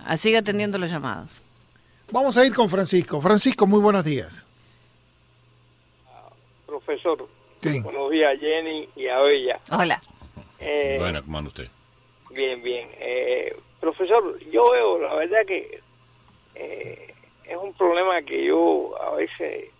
Ah, 0.00 0.16
Siga 0.16 0.40
atendiendo 0.40 0.78
los 0.78 0.90
llamados. 0.90 1.42
Vamos 2.10 2.36
a 2.36 2.44
ir 2.44 2.52
con 2.54 2.68
Francisco. 2.68 3.20
Francisco, 3.20 3.66
muy 3.68 3.78
buenos 3.80 4.04
días. 4.04 4.46
Profesor, 6.66 7.28
Sí. 7.62 7.80
buenos 7.80 8.10
días 8.10 8.38
Jenny 8.40 8.88
y 8.96 9.08
a 9.08 9.18
Bella. 9.20 9.60
Hola. 9.70 10.00
Eh, 10.58 10.96
Bueno, 10.98 11.22
¿cómo 11.22 11.38
anda 11.38 11.48
usted? 11.48 11.68
Bien, 12.34 12.62
bien. 12.62 12.88
Eh, 12.98 13.56
profesor, 13.80 14.34
yo 14.50 14.70
veo, 14.72 14.98
la 15.00 15.14
verdad 15.14 15.38
que 15.46 15.80
eh, 16.54 17.07
es 17.48 17.56
un 17.56 17.72
problema 17.72 18.20
que 18.22 18.44
yo 18.44 18.94
a 19.00 19.14
veces, 19.14 19.70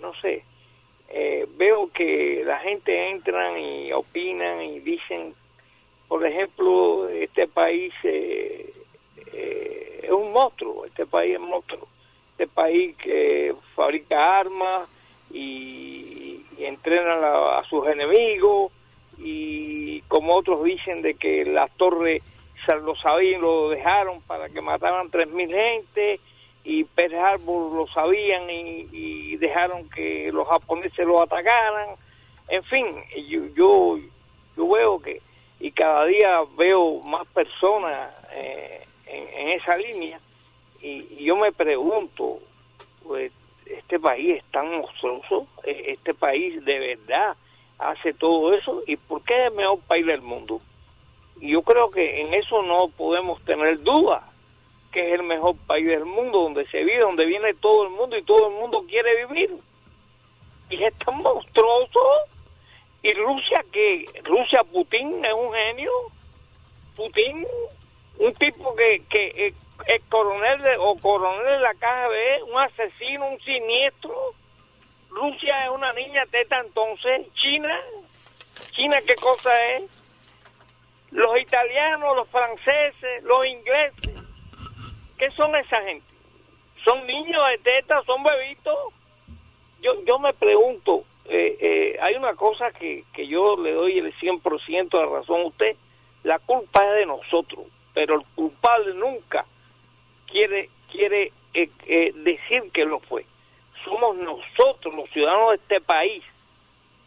no 0.00 0.12
sé, 0.20 0.44
eh, 1.08 1.46
veo 1.56 1.90
que 1.92 2.42
la 2.44 2.58
gente 2.58 3.10
entran 3.10 3.58
y 3.58 3.90
opinan 3.92 4.60
y 4.60 4.80
dicen, 4.80 5.34
por 6.08 6.26
ejemplo, 6.26 7.08
este 7.08 7.48
país 7.48 7.92
eh, 8.02 8.70
eh, 9.32 10.00
es 10.02 10.10
un 10.10 10.32
monstruo, 10.32 10.84
este 10.84 11.06
país 11.06 11.34
es 11.34 11.40
monstruo, 11.40 11.88
este 12.32 12.46
país 12.46 12.94
que 12.96 13.54
fabrica 13.74 14.38
armas 14.38 14.88
y, 15.32 16.42
entrena 16.58 17.58
a, 17.58 17.64
sus 17.68 17.86
enemigos 17.86 18.72
y 19.18 20.00
como 20.02 20.34
otros 20.34 20.64
dicen 20.64 21.02
de 21.02 21.14
que 21.14 21.44
las 21.44 21.70
torres 21.76 22.22
lo 22.82 22.96
sabían, 22.96 23.40
lo 23.42 23.68
dejaron 23.68 24.20
para 24.22 24.48
que 24.48 24.60
mataran 24.60 25.10
3.000 25.10 25.48
gente 25.48 26.20
y 26.68 26.82
Pearl 26.82 27.14
Harbor 27.14 27.72
lo 27.72 27.86
sabían 27.86 28.50
y, 28.50 29.36
dejaron 29.36 29.88
que 29.90 30.30
los 30.32 30.48
japoneses 30.48 31.06
lo 31.06 31.22
atacaran. 31.22 31.90
En 32.48 32.64
fin, 32.64 32.86
yo, 33.54 33.96
yo, 34.56 34.68
veo 34.68 34.98
que, 34.98 35.22
y 35.60 35.70
cada 35.70 36.06
día 36.06 36.40
veo 36.56 37.00
más 37.02 37.24
personas 37.28 38.12
eh, 38.32 38.84
en, 39.06 39.50
esa 39.50 39.76
línea 39.76 40.18
y, 40.82 41.24
yo 41.24 41.36
me 41.36 41.52
pregunto, 41.52 42.40
pues, 43.04 43.30
este 43.66 44.00
país 44.00 44.38
es 44.38 44.44
tan 44.50 44.68
monstruoso, 44.68 45.46
Eh, 45.62 45.92
este 45.92 46.14
país 46.14 46.64
de 46.64 46.78
verdad 46.80 47.36
hace 47.78 48.12
todo 48.12 48.54
eso 48.54 48.82
y 48.88 48.96
por 48.96 49.22
qué 49.22 49.36
es 49.36 49.52
el 49.52 49.56
mejor 49.56 49.80
país 49.82 50.06
del 50.06 50.22
mundo. 50.22 50.58
Y 51.40 51.52
yo 51.52 51.62
creo 51.62 51.90
que 51.90 52.22
en 52.22 52.34
eso 52.34 52.60
no 52.62 52.88
podemos 52.88 53.40
tener 53.44 53.80
duda 53.82 54.32
que 54.96 55.08
es 55.12 55.20
el 55.20 55.24
mejor 55.26 55.54
país 55.66 55.86
del 55.86 56.06
mundo, 56.06 56.40
donde 56.44 56.66
se 56.68 56.78
vive, 56.78 57.00
donde 57.00 57.26
viene 57.26 57.52
todo 57.60 57.82
el 57.84 57.90
mundo 57.90 58.16
y 58.16 58.22
todo 58.22 58.48
el 58.48 58.54
mundo 58.54 58.82
quiere 58.88 59.26
vivir. 59.26 59.50
Y 60.70 60.82
es 60.82 60.94
tan 60.98 61.18
monstruoso. 61.18 62.00
Y 63.02 63.12
Rusia, 63.12 63.62
que 63.70 64.06
Rusia, 64.24 64.62
Putin 64.72 65.22
es 65.22 65.34
un 65.34 65.52
genio. 65.52 65.90
Putin, 66.96 67.46
un 68.20 68.32
tipo 68.36 68.74
que, 68.74 68.98
que 69.10 69.52
es, 69.86 70.02
coronel 70.08 70.62
de- 70.62 70.76
o 70.78 70.96
coronel 70.96 71.44
de 71.44 71.58
la 71.60 71.74
KGB, 71.74 72.44
un 72.50 72.58
asesino, 72.58 73.26
un 73.28 73.38
siniestro. 73.40 74.32
Rusia 75.10 75.66
es 75.66 75.70
una 75.72 75.92
niña 75.92 76.24
teta 76.30 76.58
entonces. 76.60 77.26
China, 77.34 77.78
China, 78.70 78.96
¿qué 79.06 79.14
cosa 79.16 79.52
es? 79.74 79.92
Los 81.10 81.38
italianos, 81.38 82.16
los 82.16 82.28
franceses, 82.30 83.22
los 83.24 83.44
ingleses. 83.46 84.15
¿Qué 85.18 85.30
son 85.30 85.54
esa 85.56 85.80
gente? 85.82 86.06
¿Son 86.84 87.06
niños 87.06 87.42
de 87.50 87.58
teta? 87.58 88.02
¿Son 88.04 88.22
bebitos? 88.22 88.76
Yo, 89.80 90.04
yo 90.04 90.18
me 90.18 90.32
pregunto, 90.34 91.04
eh, 91.26 91.56
eh, 91.60 91.98
hay 92.00 92.14
una 92.14 92.34
cosa 92.34 92.70
que, 92.70 93.04
que 93.12 93.26
yo 93.26 93.56
le 93.56 93.72
doy 93.72 93.98
el 93.98 94.14
100% 94.14 94.90
de 94.90 95.06
razón 95.06 95.40
a 95.40 95.46
usted. 95.46 95.76
La 96.22 96.38
culpa 96.38 96.84
es 96.84 96.96
de 96.96 97.06
nosotros, 97.06 97.66
pero 97.94 98.16
el 98.16 98.26
culpable 98.34 98.94
nunca 98.94 99.46
quiere, 100.26 100.70
quiere 100.90 101.30
eh, 101.54 101.70
eh, 101.86 102.12
decir 102.14 102.70
que 102.72 102.84
lo 102.84 103.00
fue. 103.00 103.24
Somos 103.84 104.16
nosotros, 104.16 104.94
los 104.94 105.08
ciudadanos 105.10 105.50
de 105.50 105.56
este 105.56 105.80
país. 105.80 106.22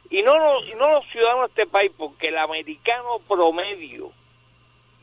Y 0.09 0.23
no, 0.23 0.35
los, 0.37 0.67
y 0.67 0.73
no 0.73 0.91
los 0.93 1.05
ciudadanos 1.11 1.53
de 1.53 1.61
este 1.61 1.71
país, 1.71 1.91
porque 1.95 2.29
el 2.29 2.37
americano 2.37 3.19
promedio, 3.27 4.11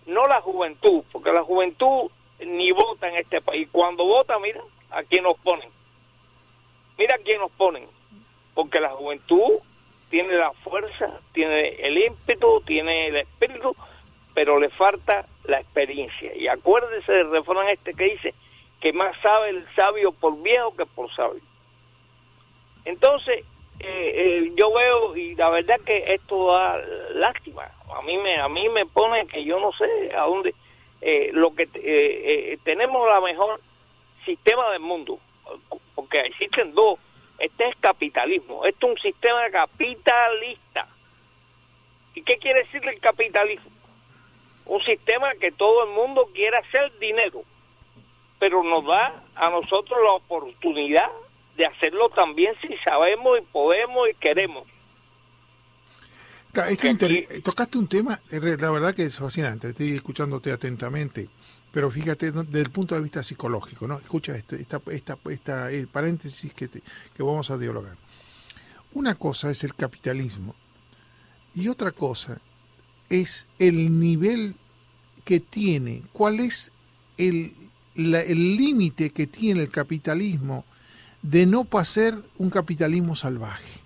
no 0.06 0.24
la 0.26 0.40
juventud, 0.40 1.04
porque 1.12 1.32
la 1.32 1.44
juventud 1.44 2.10
ni 2.40 2.72
vota 2.72 3.08
en 3.08 3.16
este 3.16 3.40
país. 3.40 3.68
Cuando 3.70 4.04
vota, 4.04 4.38
mira, 4.38 4.60
a 4.90 5.02
quién 5.02 5.24
nos 5.24 5.38
ponen. 5.38 5.68
Mira 6.98 7.16
a 7.16 7.22
quién 7.22 7.40
nos 7.40 7.50
ponen. 7.52 7.86
Porque 8.54 8.80
la 8.80 8.90
juventud 8.90 9.60
tiene 10.10 10.34
la 10.34 10.52
fuerza, 10.52 11.20
tiene 11.32 11.68
el 11.68 11.98
ímpetu, 11.98 12.62
tiene 12.62 13.08
el 13.08 13.16
espíritu, 13.16 13.74
pero 14.34 14.58
le 14.58 14.70
falta 14.70 15.26
la 15.44 15.60
experiencia. 15.60 16.34
Y 16.34 16.48
acuérdese 16.48 17.12
del 17.12 17.30
refrán 17.30 17.68
este 17.68 17.92
que 17.92 18.04
dice 18.04 18.34
que 18.80 18.92
más 18.92 19.16
sabe 19.20 19.50
el 19.50 19.66
sabio 19.74 20.12
por 20.12 20.40
viejo 20.42 20.76
que 20.76 20.86
por 20.86 21.12
sabio. 21.14 21.42
Entonces, 22.84 23.44
eh, 23.80 23.86
eh, 23.88 24.52
yo 24.56 24.72
veo 24.72 25.16
y 25.16 25.34
la 25.34 25.50
verdad 25.50 25.80
que 25.84 26.14
esto 26.14 26.52
da 26.52 26.78
lástima. 27.14 27.70
A 27.94 28.02
mí 28.02 28.16
me 28.16 28.38
a 28.38 28.48
mí 28.48 28.68
me 28.68 28.86
pone 28.86 29.26
que 29.26 29.44
yo 29.44 29.58
no 29.60 29.72
sé 29.72 30.14
a 30.14 30.22
dónde 30.22 30.54
eh, 31.00 31.30
lo 31.32 31.54
que 31.54 31.66
tenemos 32.64 33.08
la 33.12 33.20
mejor 33.20 33.60
sistema 34.24 34.70
del 34.70 34.80
mundo, 34.80 35.18
porque 35.94 36.20
existen 36.20 36.74
dos. 36.74 36.98
Este 37.38 37.68
es 37.68 37.76
capitalismo, 37.76 38.64
este 38.64 38.86
es 38.86 38.92
un 38.92 38.98
sistema 38.98 39.50
capitalista. 39.50 40.88
¿Y 42.14 42.22
qué 42.22 42.38
quiere 42.38 42.64
decir 42.64 42.82
el 42.88 42.98
capitalismo? 42.98 43.70
Un 44.64 44.82
sistema 44.82 45.34
que 45.34 45.52
todo 45.52 45.84
el 45.84 45.90
mundo 45.90 46.28
quiere 46.34 46.56
hacer 46.56 46.98
dinero, 46.98 47.42
pero 48.38 48.62
nos 48.62 48.84
da 48.86 49.22
a 49.34 49.50
nosotros 49.50 49.98
la 50.02 50.12
oportunidad 50.12 51.10
de 51.56 51.66
hacerlo 51.66 52.08
también 52.10 52.54
si 52.60 52.76
sabemos 52.78 53.38
y 53.38 53.42
podemos 53.42 54.08
y 54.08 54.14
queremos. 54.14 54.66
Tocaste 57.42 57.78
un 57.78 57.88
tema, 57.88 58.20
eh, 58.30 58.40
la 58.40 58.70
verdad 58.70 58.94
que 58.94 59.04
es 59.04 59.16
fascinante, 59.16 59.68
estoy 59.68 59.94
escuchándote 59.94 60.52
atentamente, 60.52 61.28
pero 61.70 61.90
fíjate 61.90 62.32
desde 62.32 62.60
el 62.60 62.70
punto 62.70 62.94
de 62.94 63.02
vista 63.02 63.22
psicológico, 63.22 63.86
¿no? 63.86 63.98
Escucha 63.98 64.36
este, 64.36 64.60
esta, 64.60 64.80
esta, 64.90 65.18
esta 65.30 65.72
eh, 65.72 65.86
paréntesis 65.86 66.52
que, 66.54 66.68
que 66.68 67.22
vamos 67.22 67.50
a 67.50 67.58
dialogar. 67.58 67.96
Una 68.94 69.14
cosa 69.14 69.50
es 69.50 69.64
el 69.64 69.74
capitalismo 69.74 70.54
y 71.54 71.68
otra 71.68 71.92
cosa 71.92 72.40
es 73.08 73.46
el 73.58 73.98
nivel 73.98 74.56
que 75.24 75.40
tiene, 75.40 76.02
cuál 76.12 76.40
es 76.40 76.72
el 77.16 77.54
límite 77.96 79.10
que 79.10 79.26
tiene 79.26 79.62
el 79.62 79.70
capitalismo 79.70 80.64
de 81.22 81.46
no 81.46 81.64
pasar 81.64 82.22
un 82.38 82.50
capitalismo 82.50 83.16
salvaje. 83.16 83.85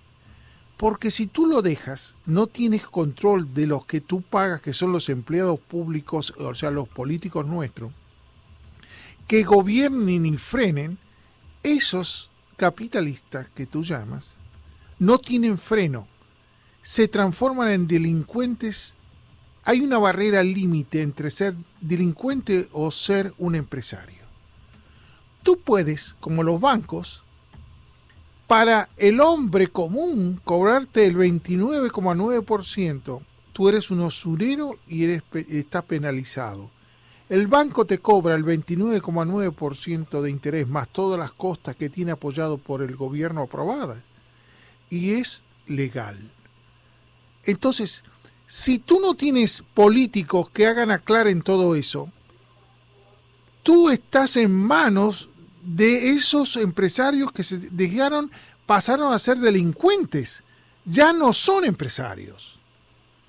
Porque 0.81 1.11
si 1.11 1.27
tú 1.27 1.45
lo 1.45 1.61
dejas, 1.61 2.15
no 2.25 2.47
tienes 2.47 2.87
control 2.87 3.53
de 3.53 3.67
los 3.67 3.85
que 3.85 4.01
tú 4.01 4.23
pagas, 4.23 4.61
que 4.61 4.73
son 4.73 4.91
los 4.91 5.09
empleados 5.09 5.59
públicos, 5.59 6.33
o 6.39 6.55
sea, 6.55 6.71
los 6.71 6.89
políticos 6.89 7.45
nuestros, 7.45 7.91
que 9.27 9.43
gobiernen 9.43 10.25
y 10.25 10.37
frenen, 10.39 10.97
esos 11.61 12.31
capitalistas 12.57 13.47
que 13.53 13.67
tú 13.67 13.83
llamas, 13.83 14.37
no 14.97 15.19
tienen 15.19 15.59
freno, 15.59 16.07
se 16.81 17.07
transforman 17.07 17.67
en 17.67 17.85
delincuentes. 17.85 18.95
Hay 19.61 19.81
una 19.81 19.99
barrera 19.99 20.41
límite 20.41 21.03
entre 21.03 21.29
ser 21.29 21.53
delincuente 21.79 22.69
o 22.71 22.89
ser 22.89 23.35
un 23.37 23.53
empresario. 23.53 24.23
Tú 25.43 25.59
puedes, 25.63 26.15
como 26.19 26.41
los 26.41 26.59
bancos, 26.59 27.23
para 28.51 28.89
el 28.97 29.21
hombre 29.21 29.67
común, 29.67 30.41
cobrarte 30.43 31.05
el 31.05 31.15
29,9%, 31.15 33.21
tú 33.53 33.69
eres 33.69 33.89
un 33.91 34.01
usurero 34.01 34.75
y 34.89 35.05
estás 35.05 35.83
penalizado. 35.83 36.69
El 37.29 37.47
banco 37.47 37.85
te 37.85 37.99
cobra 37.99 38.35
el 38.35 38.43
29,9% 38.43 40.19
de 40.19 40.29
interés 40.29 40.67
más 40.67 40.89
todas 40.89 41.17
las 41.17 41.31
costas 41.31 41.77
que 41.77 41.89
tiene 41.89 42.11
apoyado 42.11 42.57
por 42.57 42.81
el 42.81 42.97
gobierno 42.97 43.43
aprobada. 43.43 44.03
Y 44.89 45.11
es 45.11 45.45
legal. 45.67 46.19
Entonces, 47.45 48.03
si 48.47 48.79
tú 48.79 48.99
no 48.99 49.13
tienes 49.13 49.63
políticos 49.73 50.49
que 50.49 50.67
hagan 50.67 50.91
aclaren 50.91 51.41
todo 51.41 51.73
eso, 51.73 52.09
tú 53.63 53.89
estás 53.89 54.35
en 54.35 54.53
manos 54.53 55.29
de 55.63 56.11
esos 56.11 56.55
empresarios 56.57 57.31
que 57.31 57.43
se 57.43 57.57
dejaron, 57.71 58.31
pasaron 58.65 59.13
a 59.13 59.19
ser 59.19 59.37
delincuentes. 59.37 60.43
Ya 60.85 61.13
no 61.13 61.33
son 61.33 61.65
empresarios. 61.65 62.59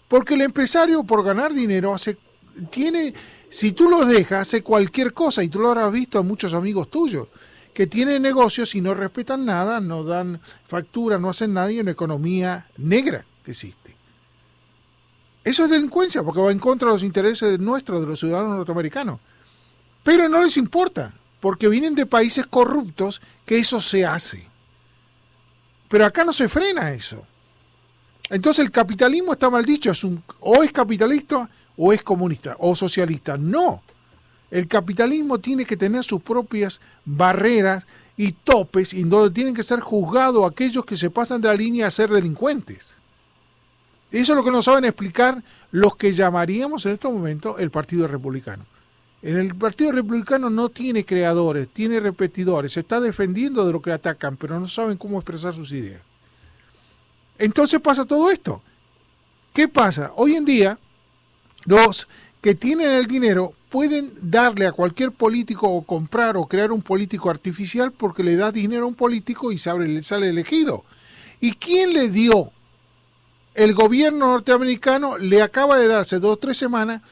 Porque 0.08 0.34
el 0.34 0.42
empresario 0.42 1.04
por 1.04 1.24
ganar 1.24 1.52
dinero 1.52 1.94
hace, 1.94 2.18
tiene, 2.70 3.14
si 3.48 3.72
tú 3.72 3.88
los 3.88 4.06
dejas, 4.06 4.42
hace 4.42 4.62
cualquier 4.62 5.12
cosa, 5.12 5.42
y 5.42 5.48
tú 5.48 5.58
lo 5.58 5.68
habrás 5.68 5.92
visto 5.92 6.18
a 6.18 6.22
muchos 6.22 6.54
amigos 6.54 6.90
tuyos, 6.90 7.28
que 7.72 7.86
tienen 7.86 8.20
negocios 8.20 8.74
y 8.74 8.80
no 8.80 8.92
respetan 8.92 9.46
nada, 9.46 9.80
no 9.80 10.04
dan 10.04 10.40
factura, 10.68 11.18
no 11.18 11.30
hacen 11.30 11.54
nada 11.54 11.72
y 11.72 11.80
una 11.80 11.92
economía 11.92 12.68
negra 12.76 13.24
que 13.44 13.52
existe. 13.52 13.96
Eso 15.44 15.64
es 15.64 15.70
delincuencia, 15.70 16.22
porque 16.22 16.40
va 16.40 16.52
en 16.52 16.58
contra 16.58 16.88
de 16.88 16.94
los 16.94 17.02
intereses 17.02 17.58
nuestros, 17.58 18.00
de 18.00 18.06
los 18.06 18.20
ciudadanos 18.20 18.56
norteamericanos. 18.56 19.18
Pero 20.02 20.28
no 20.28 20.42
les 20.42 20.56
importa 20.56 21.14
porque 21.42 21.68
vienen 21.68 21.96
de 21.96 22.06
países 22.06 22.46
corruptos 22.46 23.20
que 23.44 23.58
eso 23.58 23.80
se 23.80 24.06
hace. 24.06 24.46
Pero 25.88 26.06
acá 26.06 26.24
no 26.24 26.32
se 26.32 26.48
frena 26.48 26.92
eso. 26.92 27.26
Entonces 28.30 28.64
el 28.64 28.70
capitalismo 28.70 29.32
está 29.32 29.50
mal 29.50 29.64
dicho, 29.64 29.90
es 29.90 30.04
un, 30.04 30.22
o 30.38 30.62
es 30.62 30.70
capitalista 30.70 31.50
o 31.76 31.92
es 31.92 32.00
comunista 32.04 32.54
o 32.60 32.76
socialista. 32.76 33.36
No, 33.36 33.82
el 34.52 34.68
capitalismo 34.68 35.40
tiene 35.40 35.64
que 35.64 35.76
tener 35.76 36.04
sus 36.04 36.22
propias 36.22 36.80
barreras 37.04 37.88
y 38.16 38.30
topes 38.30 38.94
y 38.94 39.02
donde 39.02 39.34
tienen 39.34 39.52
que 39.52 39.64
ser 39.64 39.80
juzgados 39.80 40.48
aquellos 40.48 40.84
que 40.84 40.96
se 40.96 41.10
pasan 41.10 41.40
de 41.40 41.48
la 41.48 41.54
línea 41.54 41.88
a 41.88 41.90
ser 41.90 42.08
delincuentes. 42.08 42.98
Eso 44.12 44.32
es 44.32 44.36
lo 44.36 44.44
que 44.44 44.52
nos 44.52 44.66
saben 44.66 44.84
explicar 44.84 45.42
los 45.72 45.96
que 45.96 46.12
llamaríamos 46.12 46.86
en 46.86 46.92
estos 46.92 47.12
momentos 47.12 47.58
el 47.58 47.72
Partido 47.72 48.06
Republicano. 48.06 48.64
En 49.22 49.36
el 49.36 49.54
Partido 49.54 49.92
Republicano 49.92 50.50
no 50.50 50.68
tiene 50.68 51.04
creadores, 51.04 51.68
tiene 51.68 52.00
repetidores, 52.00 52.72
se 52.72 52.80
está 52.80 53.00
defendiendo 53.00 53.64
de 53.64 53.72
lo 53.72 53.80
que 53.80 53.92
atacan, 53.92 54.36
pero 54.36 54.58
no 54.58 54.66
saben 54.66 54.98
cómo 54.98 55.18
expresar 55.18 55.54
sus 55.54 55.70
ideas. 55.70 56.02
Entonces 57.38 57.80
pasa 57.80 58.04
todo 58.04 58.30
esto. 58.30 58.62
¿Qué 59.52 59.68
pasa? 59.68 60.12
Hoy 60.16 60.34
en 60.34 60.44
día, 60.44 60.78
los 61.66 62.08
que 62.40 62.56
tienen 62.56 62.90
el 62.90 63.06
dinero 63.06 63.54
pueden 63.68 64.12
darle 64.20 64.66
a 64.66 64.72
cualquier 64.72 65.12
político 65.12 65.68
o 65.68 65.82
comprar 65.82 66.36
o 66.36 66.46
crear 66.46 66.72
un 66.72 66.82
político 66.82 67.30
artificial 67.30 67.92
porque 67.92 68.24
le 68.24 68.34
da 68.34 68.50
dinero 68.50 68.84
a 68.84 68.88
un 68.88 68.94
político 68.94 69.52
y 69.52 69.58
sale, 69.58 70.02
sale 70.02 70.30
elegido. 70.30 70.84
¿Y 71.40 71.52
quién 71.52 71.92
le 71.92 72.08
dio? 72.08 72.50
El 73.54 73.74
gobierno 73.74 74.32
norteamericano 74.32 75.16
le 75.16 75.42
acaba 75.42 75.78
de 75.78 75.86
darse 75.86 76.18
dos 76.18 76.32
o 76.32 76.38
tres 76.38 76.56
semanas 76.56 77.02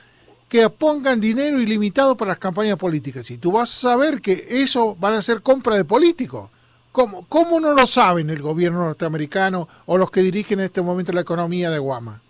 que 0.51 0.69
pongan 0.69 1.21
dinero 1.21 1.61
ilimitado 1.61 2.17
para 2.17 2.33
las 2.33 2.41
campañas 2.41 2.77
políticas. 2.77 3.31
Y 3.31 3.39
tú 3.39 3.53
vas 3.53 3.71
a 3.71 3.91
saber 3.91 4.21
que 4.21 4.47
eso 4.51 4.97
van 4.97 5.15
a 5.15 5.23
ser 5.23 5.43
compra 5.43 5.77
de 5.77 5.85
políticos. 5.85 6.51
¿Cómo, 6.91 7.25
¿Cómo 7.29 7.61
no 7.61 7.73
lo 7.73 7.87
saben 7.87 8.31
el 8.31 8.43
gobierno 8.43 8.81
norteamericano 8.81 9.69
o 9.87 9.97
los 9.97 10.11
que 10.11 10.23
dirigen 10.23 10.59
en 10.59 10.67
este 10.67 10.83
momento 10.83 11.13
la 11.13 11.21
economía 11.21 11.71
de 11.71 11.79
Guama? 11.79 12.21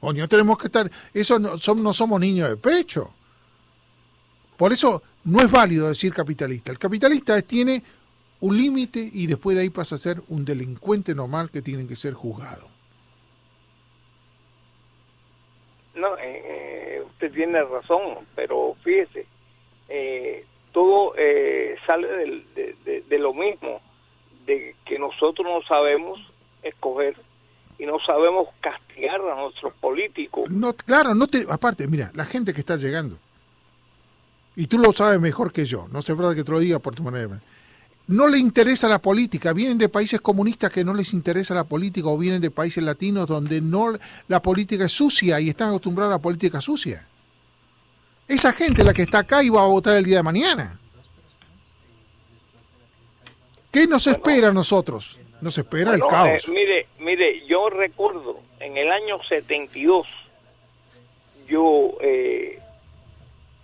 no 0.00 0.28
tenemos 0.28 0.56
que 0.56 0.68
estar... 0.68 0.88
Eso 1.12 1.40
no, 1.40 1.56
no 1.74 1.92
somos 1.92 2.20
niños 2.20 2.48
de 2.48 2.56
pecho. 2.56 3.12
Por 4.56 4.72
eso 4.72 5.02
no 5.24 5.40
es 5.40 5.50
válido 5.50 5.88
decir 5.88 6.14
capitalista. 6.14 6.70
El 6.70 6.78
capitalista 6.78 7.42
tiene 7.42 7.82
un 8.38 8.56
límite 8.56 9.10
y 9.12 9.26
después 9.26 9.56
de 9.56 9.62
ahí 9.62 9.70
pasa 9.70 9.96
a 9.96 9.98
ser 9.98 10.22
un 10.28 10.44
delincuente 10.44 11.12
normal 11.12 11.50
que 11.50 11.60
tiene 11.60 11.88
que 11.88 11.96
ser 11.96 12.14
juzgado. 12.14 12.68
No, 15.96 16.16
eh, 16.18 16.42
eh, 16.44 17.07
usted 17.18 17.32
tiene 17.32 17.60
razón, 17.64 18.24
pero 18.36 18.76
fíjese, 18.84 19.26
eh, 19.88 20.44
todo 20.72 21.14
eh, 21.18 21.74
sale 21.84 22.06
de, 22.54 23.02
de, 23.08 23.18
lo 23.18 23.34
mismo, 23.34 23.80
de 24.46 24.76
que 24.86 25.00
nosotros 25.00 25.44
no 25.44 25.60
sabemos 25.62 26.20
escoger 26.62 27.16
y 27.76 27.86
no 27.86 27.98
sabemos 28.06 28.48
castigar 28.60 29.20
a 29.20 29.34
nuestros 29.34 29.74
políticos. 29.74 30.48
No, 30.48 30.72
claro, 30.74 31.12
no 31.12 31.26
te, 31.26 31.44
aparte, 31.50 31.88
mira, 31.88 32.12
la 32.14 32.24
gente 32.24 32.52
que 32.52 32.60
está 32.60 32.76
llegando, 32.76 33.18
y 34.54 34.68
tú 34.68 34.78
lo 34.78 34.92
sabes 34.92 35.20
mejor 35.20 35.52
que 35.52 35.64
yo, 35.64 35.88
no 35.90 36.02
sé 36.02 36.14
verdad 36.14 36.36
que 36.36 36.44
te 36.44 36.52
lo 36.52 36.60
diga 36.60 36.78
por 36.78 36.94
tu 36.94 37.02
manera 37.02 37.40
no 38.08 38.26
le 38.26 38.38
interesa 38.38 38.88
la 38.88 39.00
política, 39.00 39.52
vienen 39.52 39.78
de 39.78 39.88
países 39.88 40.20
comunistas 40.20 40.72
que 40.72 40.82
no 40.82 40.94
les 40.94 41.12
interesa 41.12 41.54
la 41.54 41.64
política 41.64 42.08
o 42.08 42.16
vienen 42.16 42.40
de 42.40 42.50
países 42.50 42.82
latinos 42.82 43.26
donde 43.26 43.60
no 43.60 43.92
la 44.28 44.42
política 44.42 44.86
es 44.86 44.92
sucia 44.92 45.38
y 45.40 45.50
están 45.50 45.68
acostumbrados 45.68 46.12
a 46.12 46.16
la 46.16 46.22
política 46.22 46.60
sucia. 46.60 47.06
Esa 48.26 48.52
gente 48.52 48.82
la 48.82 48.94
que 48.94 49.02
está 49.02 49.20
acá 49.20 49.42
iba 49.42 49.60
a 49.60 49.66
votar 49.66 49.94
el 49.94 50.04
día 50.04 50.18
de 50.18 50.22
mañana. 50.22 50.80
¿Qué 53.70 53.86
nos 53.86 54.06
espera 54.06 54.48
a 54.48 54.52
nosotros? 54.52 55.20
Nos 55.42 55.56
espera 55.58 55.94
el 55.94 56.00
caos. 56.00 56.48
Eh, 56.48 56.50
mire, 56.50 56.86
mire, 56.98 57.46
yo 57.46 57.68
recuerdo 57.68 58.40
en 58.58 58.76
el 58.76 58.90
año 58.90 59.18
72 59.28 60.06
yo 61.46 61.96
eh, 62.00 62.58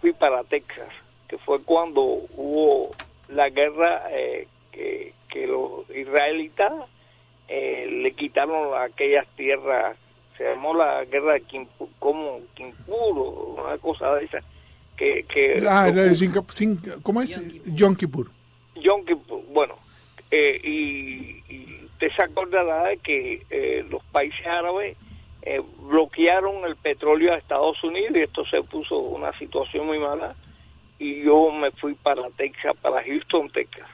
fui 0.01 0.13
para 0.13 0.45
Texas, 0.45 0.89
que 1.29 1.39
fue 1.39 1.63
cuando 1.63 2.03
hubo 2.03 2.91
la 3.29 3.49
guerra 3.51 4.03
eh, 4.11 4.47
que, 4.73 5.13
los 5.47 5.89
israelitas 5.91 6.73
eh, 7.49 7.89
le 7.91 8.13
quitaron 8.13 8.73
aquellas 8.81 9.27
tierras, 9.37 9.97
se 10.39 10.45
llamó 10.45 10.73
la 10.75 11.05
guerra 11.05 11.35
de 11.35 11.41
Kimpur, 11.43 11.89
como 11.99 12.41
Kimpur, 12.55 13.59
una 13.59 13.77
cosa 13.79 14.15
de 14.15 14.25
esa, 14.27 14.39
que, 14.97 15.25
que 15.25 15.57
Ah, 15.69 15.91
la 15.93 16.03
de 16.05 16.15
Sinca- 16.15 16.45
Sin- 16.51 16.79
¿Cómo 17.03 17.21
es? 17.21 17.41
Yom 17.67 17.97
Kippur. 17.97 18.31
Yom 18.77 19.05
Kippur, 19.05 19.43
bueno, 19.53 19.75
eh, 20.31 20.61
y, 20.63 21.43
y 21.53 21.85
usted 21.87 22.09
se 22.17 22.23
acordará 22.23 22.85
de 22.89 22.97
que 22.99 23.43
eh, 23.51 23.85
los 23.91 24.03
países 24.05 24.47
árabes 24.47 24.97
eh, 25.43 25.61
bloquearon 25.81 26.65
el 26.65 26.77
petróleo 26.77 27.33
a 27.35 27.37
Estados 27.39 27.83
Unidos 27.85 28.13
y 28.15 28.21
esto 28.21 28.47
se 28.47 28.63
puso 28.63 28.99
una 28.99 29.37
situación 29.39 29.87
muy 29.87 29.99
mala 29.99 30.35
y 30.99 31.23
yo 31.25 31.51
me 31.51 31.71
fui 31.73 31.95
para 31.95 32.29
Texas, 32.37 32.77
para 32.81 33.03
Houston, 33.03 33.51
Texas. 33.51 33.89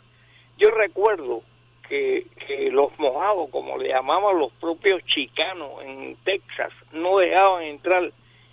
Yo 0.58 0.70
recuerdo 0.70 1.42
que, 1.88 2.26
los 2.72 2.96
mojados, 2.98 3.48
como 3.50 3.76
le 3.78 3.88
llamaban 3.88 4.38
los 4.38 4.52
propios 4.58 5.02
chicanos 5.06 5.70
en 5.82 6.16
Texas, 6.24 6.72
no 6.92 7.18
dejaban 7.18 7.62
entrar 7.64 8.10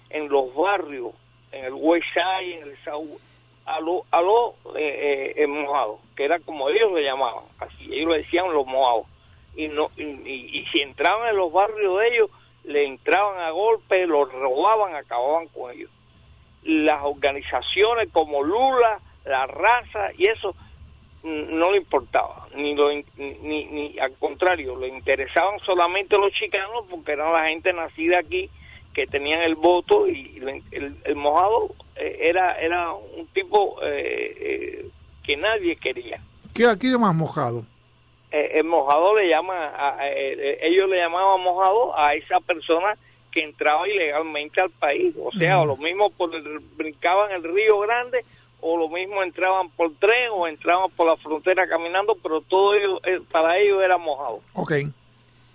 en 0.10 0.30
los 0.30 0.54
barrios, 0.56 1.12
en 1.52 1.66
el 1.66 1.74
West 1.74 2.06
Side, 2.14 2.60
en 2.62 2.68
el 2.70 2.78
South, 2.84 3.20
a 3.66 3.80
los 3.82 4.02
a 4.12 4.22
lo, 4.22 4.56
eh, 4.78 5.34
eh, 5.36 5.48
mojados, 5.48 6.00
que 6.16 6.24
era 6.24 6.40
como 6.40 6.70
ellos 6.70 6.92
le 6.94 7.04
llamaban, 7.04 7.44
así 7.60 7.90
ellos 7.94 8.12
le 8.12 8.18
decían 8.20 8.52
los 8.54 8.66
mojados. 8.66 9.06
Y, 9.56 9.68
no, 9.68 9.88
y, 9.98 10.04
y- 10.04 10.60
y 10.60 10.66
si 10.72 10.80
entraban 10.82 11.30
en 11.30 11.36
los 11.38 11.52
barrios 11.52 12.00
de 12.00 12.08
ellos, 12.08 12.30
le 12.64 12.86
entraban 12.86 13.40
a 13.40 13.50
golpe, 13.52 14.06
los 14.08 14.32
robaban, 14.32 14.96
acababan 14.96 15.48
con 15.50 15.72
ellos. 15.72 15.90
Las 16.64 17.06
organizaciones 17.06 18.10
como 18.12 18.44
Lula, 18.44 19.00
la 19.26 19.46
raza 19.48 20.10
y 20.18 20.28
eso, 20.28 20.54
mm, 21.24 21.58
no 21.58 21.72
le 21.72 21.78
importaba, 21.78 22.48
ni, 22.56 22.76
lo, 22.76 22.90
ni, 22.92 23.04
ni 23.66 24.00
al 24.00 24.14
contrario, 24.18 24.78
le 24.78 24.88
interesaban 24.90 25.60
solamente 25.60 26.18
los 26.18 26.32
chicanos 26.34 26.86
porque 26.90 27.14
eran 27.14 27.32
la 27.34 27.48
gente 27.50 27.72
nacida 27.74 28.20
aquí 28.20 28.50
que 28.94 29.06
tenían 29.06 29.42
el 29.44 29.56
voto 29.56 30.08
y 30.08 30.40
le- 30.40 30.64
el, 30.72 30.96
el 31.06 31.16
mojado 31.16 31.70
eh, 31.96 32.18
era 32.22 32.54
era 32.60 32.92
un 32.94 33.28
tipo 33.28 33.78
eh, 33.84 34.34
eh, 34.40 34.86
que 35.24 35.38
nadie 35.38 35.76
quería. 35.76 36.20
¿Qué 36.54 36.66
aquí 36.66 36.88
más 36.98 37.14
mojado? 37.14 37.64
Eh, 38.32 38.52
el 38.56 38.64
mojado 38.66 39.16
le 39.16 39.30
llama, 39.30 39.68
a- 39.68 40.00
a- 40.00 40.10
eh, 40.10 40.58
ellos 40.62 40.90
le 40.90 40.98
llamaban 40.98 41.40
mojado 41.42 41.98
a 41.98 42.16
esa 42.16 42.40
persona 42.40 42.98
que 43.38 43.44
entraba 43.44 43.88
ilegalmente 43.88 44.60
al 44.60 44.72
país, 44.72 45.14
o 45.24 45.30
sea, 45.30 45.62
o 45.62 45.66
lo 45.68 45.78
mismo 45.78 46.10
por 46.10 46.34
el, 46.34 46.58
brincaban 46.76 47.32
el 47.32 47.44
Río 47.44 47.78
Grande 47.82 48.26
o 48.62 48.76
lo 48.76 48.90
mismo 48.90 49.22
entraban 49.22 49.70
por 49.70 49.94
tren 49.98 50.32
o 50.32 50.48
entraban 50.48 50.90
por 50.90 51.06
la 51.06 51.16
frontera 51.18 51.68
caminando, 51.68 52.16
pero 52.16 52.42
todo 52.42 52.74
ello, 52.74 53.00
eh, 53.06 53.22
para 53.30 53.60
ellos 53.60 53.84
era 53.84 54.00
mojado. 54.00 54.42
Ok. 54.54 54.72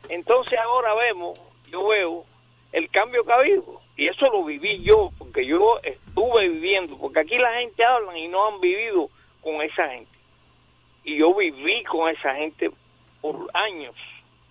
Entonces 0.08 0.56
ahora 0.60 0.94
vemos, 0.94 1.40
yo 1.72 1.88
veo 1.88 2.24
el 2.70 2.88
cambio 2.88 3.24
que 3.24 3.32
ha 3.32 3.36
habido. 3.36 3.80
Y 3.96 4.06
eso 4.06 4.26
lo 4.26 4.44
viví 4.44 4.80
yo, 4.84 5.10
porque 5.18 5.44
yo 5.44 5.80
estuve 5.82 6.50
viviendo, 6.50 6.96
porque 6.96 7.18
aquí 7.18 7.36
la 7.36 7.52
gente 7.54 7.84
habla 7.84 8.16
y 8.16 8.28
no 8.28 8.46
han 8.46 8.60
vivido 8.60 9.10
con 9.40 9.60
esa 9.60 9.88
gente. 9.88 10.16
Y 11.02 11.16
yo 11.16 11.34
viví 11.34 11.82
con 11.82 12.08
esa 12.08 12.32
gente 12.36 12.70
por 13.20 13.50
años. 13.54 13.96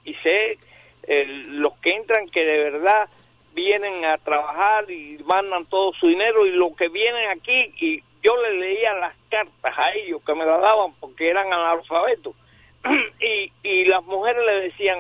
Y 0.04 0.16
sé 0.16 0.58
eh, 1.04 1.26
los 1.48 1.74
que 1.80 1.96
entran 1.96 2.28
que 2.30 2.46
de 2.46 2.58
verdad 2.72 3.10
vienen 3.54 4.06
a 4.06 4.18
trabajar 4.18 4.90
y 4.90 5.18
mandan 5.26 5.66
todo 5.66 5.94
su 5.94 6.08
dinero 6.08 6.46
y 6.46 6.52
los 6.52 6.76
que 6.76 6.90
vienen 6.90 7.30
aquí 7.30 7.74
y 7.80 8.00
yo 8.24 8.36
les 8.44 8.54
leía 8.60 8.94
las 8.94 9.16
cartas 9.30 9.74
a 9.78 9.92
ellos 9.94 10.22
que 10.26 10.34
me 10.36 10.46
las 10.46 10.62
daban 10.62 10.94
porque 11.00 11.30
eran 11.30 11.52
analfabetos 11.52 12.34
y, 13.20 13.52
y 13.64 13.86
las 13.86 14.04
mujeres 14.06 14.46
le 14.46 14.54
decían 14.62 15.00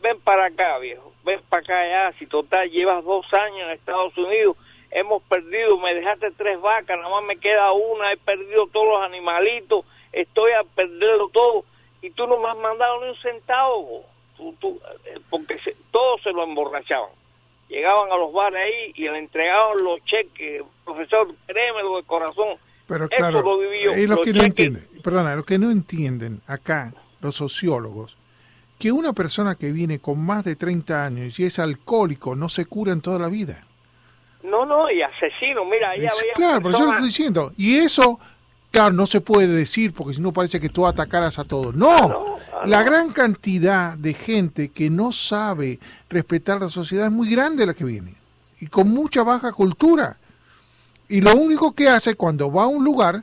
ven 0.00 0.20
para 0.20 0.46
acá, 0.46 0.78
viejo, 0.78 1.12
ven 1.24 1.40
para 1.48 1.62
acá 1.62 1.88
ya, 1.88 2.18
si 2.18 2.26
total 2.26 2.70
llevas 2.70 3.02
dos 3.04 3.24
años 3.32 3.60
en 3.62 3.70
Estados 3.70 4.16
Unidos, 4.18 4.56
hemos 4.90 5.22
perdido, 5.22 5.78
me 5.78 5.94
dejaste 5.94 6.30
tres 6.32 6.60
vacas, 6.60 6.98
nada 6.98 7.08
más 7.10 7.24
me 7.24 7.36
queda 7.38 7.72
una, 7.72 8.12
he 8.12 8.16
perdido 8.18 8.66
todos 8.66 8.86
los 8.86 9.02
animalitos, 9.02 9.86
estoy 10.12 10.52
a 10.52 10.62
perderlo 10.62 11.28
todo, 11.30 11.64
y 12.02 12.10
tú 12.10 12.26
no 12.26 12.38
me 12.38 12.48
has 12.50 12.56
mandado 12.58 13.00
ni 13.02 13.08
un 13.10 13.16
centavo, 13.16 14.04
tú, 14.36 14.54
tú, 14.60 14.78
eh, 15.06 15.18
porque 15.30 15.58
se- 15.60 15.74
todos 15.90 16.20
se 16.22 16.32
lo 16.32 16.44
emborrachaban. 16.44 17.08
Llegaban 17.68 18.10
a 18.12 18.16
los 18.16 18.32
bares 18.32 18.60
ahí 18.62 18.92
y 18.94 19.02
le 19.08 19.18
entregaban 19.18 19.82
los 19.82 19.98
cheques, 20.04 20.62
profesor, 20.84 21.34
créemelo 21.46 21.96
de 21.96 22.02
corazón. 22.04 22.56
Pero 22.86 23.08
claro, 23.08 23.40
lo 23.40 23.56
lo 24.06 24.16
los 24.16 24.20
que 24.20 24.32
no 24.32 24.42
entienden, 24.42 24.86
perdona, 25.02 25.34
lo 25.34 25.42
que 25.44 25.58
no 25.58 25.70
entienden 25.70 26.40
acá 26.46 26.92
los 27.22 27.34
sociólogos, 27.34 28.16
que 28.78 28.92
una 28.92 29.14
persona 29.14 29.54
que 29.54 29.72
viene 29.72 29.98
con 29.98 30.20
más 30.24 30.44
de 30.44 30.56
30 30.56 31.06
años 31.06 31.38
y 31.40 31.44
es 31.44 31.58
alcohólico 31.58 32.36
no 32.36 32.48
se 32.50 32.66
cura 32.66 32.92
en 32.92 33.00
toda 33.00 33.18
la 33.18 33.28
vida. 33.30 33.64
No, 34.42 34.66
no, 34.66 34.90
y 34.90 35.00
asesino, 35.00 35.64
mira, 35.64 35.90
ahí 35.90 36.04
Es- 36.04 36.12
había 36.20 36.32
claro, 36.34 36.58
pero 36.60 36.70
yo 36.78 36.84
lo 36.84 36.90
personas- 36.90 36.94
estoy 36.96 37.06
diciendo. 37.08 37.52
Y 37.56 37.76
eso, 37.78 38.20
claro, 38.74 38.92
no 38.92 39.06
se 39.06 39.20
puede 39.20 39.46
decir 39.46 39.94
porque 39.94 40.14
si 40.14 40.20
no 40.20 40.32
parece 40.32 40.58
que 40.58 40.68
tú 40.68 40.84
atacaras 40.84 41.38
a 41.38 41.44
todos. 41.44 41.76
No, 41.76 41.96
no, 41.96 42.36
ah, 42.52 42.66
la 42.66 42.82
gran 42.82 43.12
cantidad 43.12 43.96
de 43.96 44.14
gente 44.14 44.70
que 44.70 44.90
no 44.90 45.12
sabe 45.12 45.78
respetar 46.10 46.60
la 46.60 46.68
sociedad 46.68 47.06
es 47.06 47.12
muy 47.12 47.30
grande 47.30 47.66
la 47.66 47.74
que 47.74 47.84
viene 47.84 48.16
y 48.60 48.66
con 48.66 48.88
mucha 48.88 49.22
baja 49.22 49.52
cultura. 49.52 50.18
Y 51.08 51.20
lo 51.20 51.36
único 51.36 51.72
que 51.72 51.88
hace 51.88 52.16
cuando 52.16 52.50
va 52.50 52.64
a 52.64 52.66
un 52.66 52.84
lugar, 52.84 53.22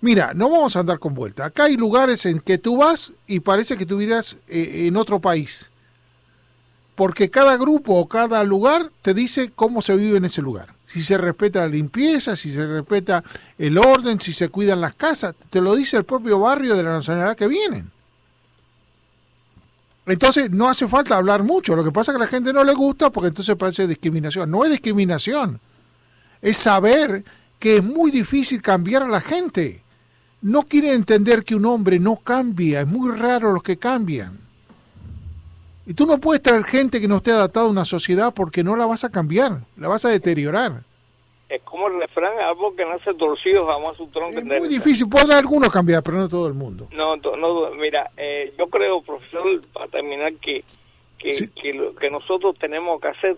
mira, 0.00 0.32
no 0.32 0.48
vamos 0.48 0.76
a 0.76 0.80
andar 0.80 0.98
con 0.98 1.14
vuelta. 1.14 1.44
Acá 1.44 1.64
hay 1.64 1.76
lugares 1.76 2.24
en 2.24 2.40
que 2.40 2.56
tú 2.56 2.78
vas 2.78 3.12
y 3.26 3.40
parece 3.40 3.76
que 3.76 3.82
estuvieras 3.82 4.38
eh, 4.48 4.86
en 4.86 4.96
otro 4.96 5.20
país. 5.20 5.70
Porque 6.94 7.28
cada 7.28 7.58
grupo 7.58 7.96
o 7.96 8.08
cada 8.08 8.42
lugar 8.44 8.90
te 9.02 9.12
dice 9.12 9.52
cómo 9.54 9.82
se 9.82 9.94
vive 9.94 10.16
en 10.16 10.24
ese 10.24 10.40
lugar. 10.40 10.75
Si 10.96 11.02
se 11.02 11.18
respeta 11.18 11.60
la 11.60 11.68
limpieza, 11.68 12.34
si 12.36 12.50
se 12.50 12.66
respeta 12.66 13.22
el 13.58 13.76
orden, 13.76 14.18
si 14.18 14.32
se 14.32 14.48
cuidan 14.48 14.80
las 14.80 14.94
casas. 14.94 15.34
Te 15.50 15.60
lo 15.60 15.76
dice 15.76 15.98
el 15.98 16.04
propio 16.04 16.40
barrio 16.40 16.74
de 16.74 16.82
la 16.82 16.92
nacionalidad 16.92 17.36
que 17.36 17.46
vienen. 17.46 17.90
Entonces 20.06 20.50
no 20.50 20.70
hace 20.70 20.88
falta 20.88 21.14
hablar 21.14 21.42
mucho. 21.42 21.76
Lo 21.76 21.84
que 21.84 21.92
pasa 21.92 22.12
es 22.12 22.16
que 22.16 22.22
a 22.22 22.24
la 22.24 22.30
gente 22.30 22.50
no 22.50 22.64
le 22.64 22.72
gusta 22.72 23.10
porque 23.10 23.28
entonces 23.28 23.54
parece 23.56 23.86
discriminación. 23.86 24.50
No 24.50 24.64
es 24.64 24.70
discriminación. 24.70 25.60
Es 26.40 26.56
saber 26.56 27.22
que 27.58 27.76
es 27.76 27.84
muy 27.84 28.10
difícil 28.10 28.62
cambiar 28.62 29.02
a 29.02 29.08
la 29.08 29.20
gente. 29.20 29.82
No 30.40 30.62
quieren 30.62 30.92
entender 30.92 31.44
que 31.44 31.56
un 31.56 31.66
hombre 31.66 31.98
no 31.98 32.16
cambia. 32.16 32.80
Es 32.80 32.86
muy 32.86 33.14
raro 33.14 33.52
los 33.52 33.62
que 33.62 33.76
cambian. 33.76 34.38
Y 35.84 35.92
tú 35.92 36.06
no 36.06 36.16
puedes 36.16 36.42
traer 36.42 36.64
gente 36.64 37.02
que 37.02 37.06
no 37.06 37.18
esté 37.18 37.32
adaptada 37.32 37.66
a 37.66 37.68
una 37.68 37.84
sociedad 37.84 38.32
porque 38.32 38.64
no 38.64 38.76
la 38.76 38.86
vas 38.86 39.04
a 39.04 39.10
cambiar, 39.10 39.60
la 39.76 39.88
vas 39.88 40.06
a 40.06 40.08
deteriorar. 40.08 40.85
Es 41.48 41.62
como 41.62 41.86
el 41.86 42.00
refrán, 42.00 42.38
algo 42.40 42.74
que 42.74 42.84
nace 42.84 43.14
torcido 43.14 43.66
jamás 43.66 43.96
su 43.96 44.08
tronco 44.08 44.36
Es 44.38 44.44
muy 44.44 44.68
difícil, 44.68 45.08
podrá 45.08 45.38
algunos 45.38 45.70
cambiar, 45.70 46.02
pero 46.02 46.16
no 46.16 46.28
todo 46.28 46.48
el 46.48 46.54
mundo. 46.54 46.88
No, 46.90 47.16
no, 47.16 47.70
mira, 47.70 48.10
eh, 48.16 48.52
yo 48.58 48.66
creo, 48.66 49.00
profesor, 49.02 49.44
para 49.72 49.86
terminar, 49.86 50.34
que 50.34 50.64
que, 51.18 51.32
Sí. 51.32 51.48
que 51.48 51.74
lo 51.74 51.94
que 51.94 52.10
nosotros 52.10 52.56
tenemos 52.58 53.00
que 53.00 53.08
hacer 53.08 53.36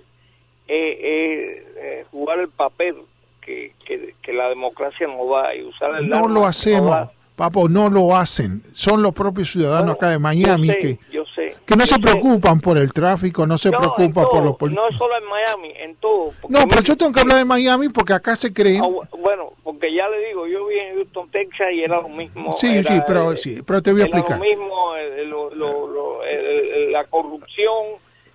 es, 0.66 0.98
es, 0.98 1.64
eh, 1.76 2.06
jugar 2.10 2.40
el 2.40 2.48
papel 2.48 2.96
que, 3.40 3.72
que, 3.84 4.14
que 4.22 4.32
la 4.32 4.48
democracia 4.48 5.06
nos 5.06 5.30
da 5.30 5.54
y 5.54 5.62
usar 5.62 5.94
el 5.96 6.08
No 6.08 6.28
lo 6.28 6.44
hacemos, 6.44 7.08
papo, 7.36 7.68
no 7.68 7.88
lo 7.88 8.16
hacen. 8.16 8.62
Son 8.74 9.02
los 9.02 9.12
propios 9.12 9.50
ciudadanos 9.50 9.80
Bueno, 9.80 9.92
acá 9.94 10.10
de 10.10 10.18
Miami 10.18 10.68
yo 10.68 10.72
sé, 10.74 10.78
que, 10.78 10.98
yo 11.12 11.24
que 11.68 11.76
no 11.76 11.86
se 11.86 11.98
preocupan 11.98 12.60
por 12.60 12.78
el 12.78 12.90
tráfico, 12.94 13.46
no 13.46 13.58
se 13.58 13.70
No, 13.70 13.76
preocupan 13.78 14.24
por 14.30 14.42
los 14.42 14.56
poli- 14.56 14.74
No 14.74 14.88
es 14.88 14.96
solo 14.96 15.12
en 15.18 15.24
Miami, 15.28 15.72
en 15.78 15.96
todo. 15.96 16.32
No, 16.48 16.60
pero 16.66 16.80
yo 16.80 16.96
tengo 16.96 17.12
que 17.12 17.20
hablar 17.20 17.36
de 17.36 17.44
Miami 17.44 17.90
porque 17.90 18.14
acá 18.14 18.34
se 18.36 18.52
creen. 18.54 18.82
Ah, 18.82 18.86
bu- 18.88 19.06
bueno, 19.22 19.52
porque 19.62 19.94
ya 19.94 20.08
le 20.08 20.28
digo, 20.28 20.46
yo 20.46 20.66
vi 20.66 20.78
en 20.78 20.94
Houston, 20.96 21.30
Texas 21.30 21.68
y 21.74 21.82
era 21.82 22.00
lo 22.00 22.08
mismo. 22.08 22.56
Sí, 22.56 22.68
era, 22.78 22.94
sí, 22.94 23.00
pero 23.06 23.32
eh, 23.32 23.36
sí, 23.36 23.60
pero 23.66 23.82
te 23.82 23.92
voy 23.92 24.00
a 24.00 24.04
era 24.06 24.16
explicar. 24.18 24.38
lo 24.38 24.44
mismo, 24.46 24.96
eh, 24.96 25.24
lo- 25.26 25.54
lo- 25.54 26.22
el- 26.24 26.90
la 26.90 27.04
corrupción, 27.04 27.84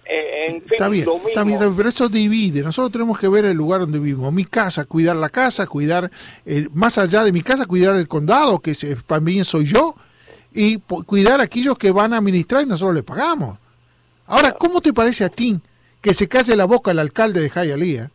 eh, 0.06 0.46
en 0.50 0.62
fin, 0.62 0.72
Está 0.74 0.90
bien, 0.90 1.06
lo 1.06 1.14
mismo. 1.16 1.30
está 1.30 1.44
bien, 1.44 1.60
pero 1.76 1.90
eso 1.90 2.10
divide. 2.10 2.62
Nosotros 2.62 2.92
tenemos 2.92 3.18
que 3.18 3.28
ver 3.28 3.46
el 3.46 3.58
lugar 3.58 3.80
donde 3.82 3.98
vivimos. 3.98 4.32
Mi 4.32 4.46
casa, 4.46 4.86
cuidar 4.86 5.16
la 5.16 5.30
casa, 5.30 5.66
cuidar, 5.66 6.12
eh, 6.46 6.68
más 6.74 6.98
allá 7.00 7.24
de 7.24 7.32
mi 7.32 7.42
casa, 7.42 7.66
cuidar 7.66 7.96
el 7.96 8.08
condado, 8.08 8.60
que 8.60 8.76
se- 8.76 8.96
también 8.98 9.44
soy 9.44 9.66
yo, 9.66 9.96
y 10.54 10.78
cuidar 10.80 11.40
a 11.40 11.44
aquellos 11.44 11.78
que 11.78 11.92
van 11.92 12.14
a 12.14 12.18
administrar 12.18 12.64
y 12.64 12.66
nosotros 12.66 12.96
les 12.96 13.04
pagamos. 13.04 13.58
Ahora, 14.28 14.52
¿cómo 14.54 14.82
te 14.82 14.94
parece 14.94 15.24
a 15.26 15.30
ti 15.30 15.60
que 16.02 16.14
se 16.14 16.28
calle 16.28 16.56
la 16.56 16.66
boca 16.66 16.92
el 16.92 17.00
alcalde 17.00 17.42
de 17.42 17.50
Hialeah 17.50 18.10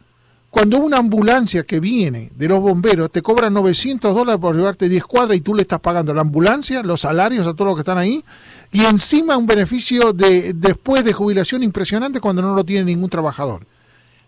cuando 0.50 0.78
una 0.78 0.96
ambulancia 0.96 1.62
que 1.64 1.78
viene 1.78 2.30
de 2.34 2.48
los 2.48 2.60
bomberos 2.60 3.10
te 3.10 3.20
cobra 3.20 3.50
900 3.50 4.14
dólares 4.14 4.40
por 4.40 4.56
llevarte 4.56 4.88
10 4.88 5.04
cuadras 5.04 5.36
y 5.36 5.42
tú 5.42 5.54
le 5.54 5.62
estás 5.62 5.78
pagando 5.80 6.14
la 6.14 6.22
ambulancia, 6.22 6.82
los 6.82 7.02
salarios 7.02 7.46
a 7.46 7.52
todos 7.52 7.66
los 7.66 7.74
que 7.76 7.80
están 7.82 7.98
ahí 7.98 8.24
y 8.72 8.84
encima 8.84 9.36
un 9.36 9.46
beneficio 9.46 10.12
de 10.14 10.54
después 10.54 11.04
de 11.04 11.12
jubilación 11.12 11.62
impresionante 11.62 12.20
cuando 12.20 12.40
no 12.40 12.54
lo 12.54 12.64
tiene 12.64 12.84
ningún 12.86 13.10
trabajador? 13.10 13.66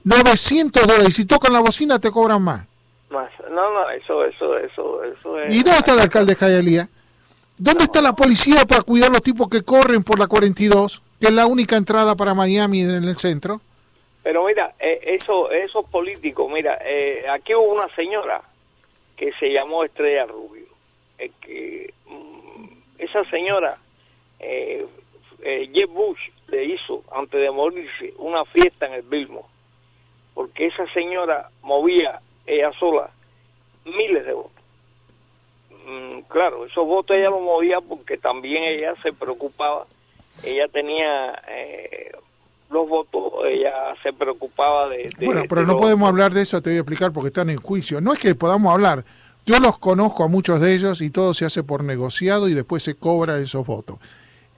900 0.04 0.86
dólares 0.86 1.08
y 1.08 1.12
si 1.12 1.24
tocan 1.24 1.52
la 1.52 1.60
bocina 1.60 1.98
te 1.98 2.10
cobran 2.10 2.42
más. 2.42 2.66
Más- 3.10 3.30
No, 3.50 3.72
no, 3.74 3.90
eso, 3.90 4.24
eso, 4.24 4.56
eso, 4.58 5.02
eso 5.04 5.40
es... 5.40 5.54
¿Y 5.54 5.62
dónde 5.62 5.78
está 5.78 5.94
el 5.94 6.00
alcalde 6.00 6.34
de 6.34 6.46
Hialeah? 6.46 6.88
¿Dónde 7.62 7.84
está 7.84 8.00
la 8.00 8.14
policía 8.14 8.64
para 8.66 8.80
cuidar 8.80 9.10
los 9.10 9.20
tipos 9.20 9.46
que 9.50 9.62
corren 9.62 10.02
por 10.02 10.18
la 10.18 10.28
42, 10.28 11.02
que 11.20 11.26
es 11.26 11.32
la 11.34 11.46
única 11.46 11.76
entrada 11.76 12.16
para 12.16 12.32
Miami 12.32 12.80
en 12.80 13.04
el 13.04 13.18
centro? 13.18 13.60
Pero 14.22 14.46
mira, 14.46 14.72
eh, 14.80 14.98
eso, 15.02 15.50
esos 15.50 15.84
políticos, 15.90 16.50
mira, 16.50 16.78
eh, 16.82 17.26
aquí 17.28 17.54
hubo 17.54 17.74
una 17.74 17.94
señora 17.94 18.40
que 19.14 19.30
se 19.38 19.52
llamó 19.52 19.84
Estrella 19.84 20.24
Rubio. 20.24 20.64
que 21.42 21.92
mm, 22.06 22.64
esa 22.96 23.28
señora, 23.28 23.76
eh, 24.38 24.86
eh, 25.42 25.70
Jeb 25.74 25.90
Bush 25.90 26.30
le 26.48 26.64
hizo, 26.64 27.04
antes 27.12 27.42
de 27.42 27.50
morirse, 27.50 28.14
una 28.16 28.46
fiesta 28.46 28.86
en 28.86 28.94
el 28.94 29.02
Bilmo. 29.02 29.50
Porque 30.32 30.68
esa 30.68 30.90
señora 30.94 31.50
movía 31.60 32.22
ella 32.46 32.72
sola 32.80 33.10
miles 33.84 34.24
de 34.24 34.32
votos. 34.32 34.59
Mm, 35.86 36.20
claro, 36.28 36.66
esos 36.66 36.86
votos 36.86 37.16
ella 37.16 37.30
los 37.30 37.40
movía 37.42 37.80
porque 37.80 38.16
también 38.18 38.62
ella 38.64 38.94
se 39.02 39.12
preocupaba, 39.12 39.86
ella 40.44 40.66
tenía 40.72 41.32
eh, 41.48 42.12
los 42.70 42.88
votos, 42.88 43.32
ella 43.48 43.72
se 44.02 44.12
preocupaba 44.12 44.88
de... 44.88 45.10
de- 45.18 45.26
Bueno, 45.26 45.42
pero 45.48 45.62
de 45.62 45.66
no 45.66 45.72
los- 45.74 45.82
podemos 45.82 46.08
hablar 46.08 46.32
de 46.32 46.42
eso, 46.42 46.60
te 46.62 46.70
voy 46.70 46.76
a 46.76 46.80
explicar 46.80 47.12
porque 47.12 47.28
están 47.28 47.50
en 47.50 47.56
juicio. 47.58 48.00
No 48.00 48.12
es 48.12 48.18
que 48.18 48.34
podamos 48.34 48.72
hablar, 48.72 49.04
yo 49.46 49.58
los 49.58 49.78
conozco 49.78 50.22
a 50.24 50.28
muchos 50.28 50.60
de 50.60 50.74
ellos 50.74 51.00
y 51.00 51.10
todo 51.10 51.34
se 51.34 51.44
hace 51.46 51.62
por 51.64 51.82
negociado 51.82 52.48
y 52.48 52.54
después 52.54 52.82
se 52.82 52.94
cobra 52.94 53.38
esos 53.38 53.66
votos. 53.66 53.98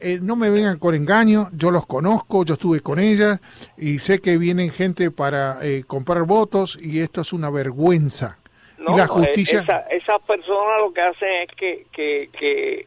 Eh, 0.01 0.19
no 0.21 0.35
me 0.35 0.51
vengan 0.51 0.79
con 0.81 0.97
engaño, 0.97 1.49
yo 1.53 1.71
los 1.71 1.87
conozco, 1.87 2.45
yo 2.45 2.55
estuve 2.55 2.81
con 2.81 2.99
ellas 2.99 3.41
y 3.79 4.01
sé 4.01 4.21
que 4.21 4.37
vienen 4.37 4.71
gente 4.71 5.13
para 5.13 5.65
eh, 5.65 5.85
comprar 5.87 6.25
votos 6.25 6.77
y 6.83 6.99
esto 7.01 7.21
es 7.21 7.33
una 7.33 7.51
vergüenza. 7.51 8.39
No, 8.83 8.95
y 8.95 8.99
la 8.99 9.07
justicia... 9.07 9.61
esa- 9.61 9.87
esas 9.91 10.21
personas 10.23 10.81
lo 10.81 10.93
que 10.93 11.01
hacen 11.01 11.29
es 11.43 11.49
que, 11.57 11.87
que, 11.93 12.29
que, 12.39 12.87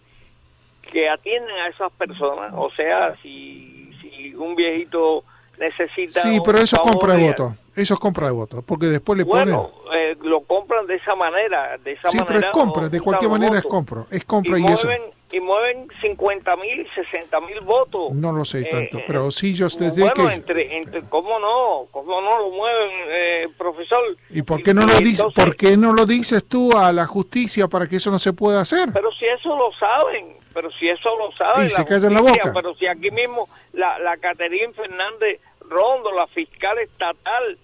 que 0.91 1.09
atienden 1.09 1.55
a 1.57 1.67
esas 1.69 1.91
personas. 1.93 2.51
O 2.55 2.69
sea, 2.71 3.15
si, 3.21 3.91
si 4.01 4.33
un 4.35 4.55
viejito 4.55 5.23
necesita. 5.59 6.21
Sí, 6.21 6.39
pero 6.43 6.57
eso 6.57 6.75
es 6.75 6.81
compra 6.81 7.13
de 7.15 7.27
votos, 7.27 7.53
eso 7.75 7.93
es 7.93 7.99
compra 7.99 8.27
de 8.27 8.33
votos, 8.33 8.63
porque 8.65 8.87
después 8.87 9.17
le 9.17 9.23
Bueno, 9.23 9.71
ponen... 9.85 10.11
eh, 10.11 10.17
lo 10.21 10.41
compran 10.41 10.85
de 10.87 10.95
esa 10.95 11.15
manera. 11.15 11.77
De 11.77 11.93
esa 11.93 12.09
Sí, 12.11 12.17
pero 12.19 12.33
manera 12.39 12.49
es 12.49 12.53
compra, 12.53 12.89
de 12.89 12.99
cualquier 13.01 13.31
manera 13.31 13.57
es 13.57 13.63
votos. 13.63 13.71
compra, 13.71 14.05
es 14.11 14.25
compra 14.25 14.59
y, 14.59 14.61
y, 14.61 14.65
eso. 14.65 14.87
mueven, 14.87 15.01
y 15.31 15.39
mueven 15.39 15.87
50 16.01 16.55
mil 16.57 16.81
y 16.81 16.87
60 16.95 17.39
mil 17.41 17.59
votos. 17.61 18.11
No 18.13 18.31
lo 18.31 18.45
sé 18.45 18.61
Eh, 18.61 18.65
tanto, 18.69 18.97
eh, 18.99 19.03
pero 19.07 19.31
sí 19.31 19.53
yo 19.53 19.69
sé 19.69 19.89
bueno, 19.91 20.13
que... 20.13 20.33
entre, 20.33 20.77
entre, 20.77 21.01
¿cómo 21.09 21.39
no? 21.39 21.87
¿Cómo 21.91 22.21
no 22.21 22.37
lo 22.37 22.49
mueven, 22.51 22.89
eh, 23.09 23.47
profesor? 23.57 23.99
¿Y 24.29 24.41
por 24.43 24.61
qué 24.63 24.73
no 24.73 24.81
lo 24.81 24.93
dices? 24.99 25.19
entonces- 25.19 25.43
¿Por 25.43 25.55
qué 25.55 25.75
no 25.77 25.93
lo 25.93 26.05
dices 26.05 26.45
tú 26.47 26.71
a 26.77 26.91
la 26.93 27.05
justicia 27.05 27.67
para 27.67 27.87
que 27.87 27.97
eso 27.97 28.11
no 28.11 28.19
se 28.19 28.33
pueda 28.33 28.61
hacer? 28.61 28.89
Pero 28.93 29.11
si 29.13 29.25
eso 29.25 29.55
lo 29.55 29.71
saben, 29.79 30.37
pero 30.53 30.69
si 30.71 30.87
eso 30.87 31.09
lo 31.17 31.31
saben. 31.35 31.67
Y 31.67 31.69
se 31.69 31.83
callan 31.83 32.13
la 32.13 32.19
justicia, 32.19 32.43
boca. 32.45 32.53
Pero 32.61 32.75
si 32.75 32.87
aquí 32.87 33.11
mismo 33.11 33.49
la, 33.75 33.99
la 33.99 34.17
Caterín 34.17 34.73
Fernández 34.73 35.39
Rondo, 35.61 36.11
la 36.11 36.27
fiscal 36.27 36.77
estatal, 36.79 37.57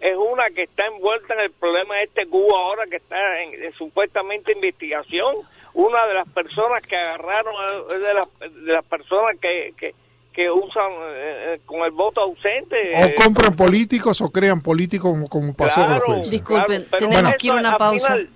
es 0.00 0.16
una 0.16 0.50
que 0.50 0.64
está 0.64 0.86
envuelta 0.86 1.34
en 1.34 1.40
el 1.40 1.52
problema 1.52 1.96
de 1.96 2.02
este 2.04 2.26
Cuba 2.26 2.58
ahora 2.58 2.84
que 2.90 2.96
está 2.96 3.16
en, 3.42 3.62
en 3.62 3.72
supuestamente 3.74 4.52
investigación. 4.52 5.34
Una 5.74 6.06
de 6.06 6.14
las 6.14 6.28
personas 6.30 6.82
que 6.82 6.96
agarraron 6.96 7.54
es 7.92 8.00
de 8.00 8.14
las, 8.14 8.28
de 8.66 8.72
las 8.72 8.84
personas 8.86 9.36
que, 9.40 9.72
que, 9.78 9.94
que 10.32 10.50
usan 10.50 10.90
eh, 10.90 11.54
eh, 11.54 11.60
con 11.64 11.82
el 11.82 11.92
voto 11.92 12.22
ausente. 12.22 12.76
O 12.96 13.04
eh, 13.04 13.14
compran 13.14 13.54
políticos 13.54 14.20
o 14.20 14.30
crean 14.30 14.60
políticos 14.60 15.10
como, 15.12 15.28
como 15.28 15.54
pasó 15.54 15.82
con 15.82 15.92
los 15.92 16.02
claro. 16.04 16.22
Disculpen, 16.30 16.86
tenemos 16.90 17.18
eso 17.30 17.38
que 17.38 17.46
ir 17.46 17.52
a 17.52 17.56
una 17.56 17.76
pausa. 17.76 18.14
final- 18.16 18.28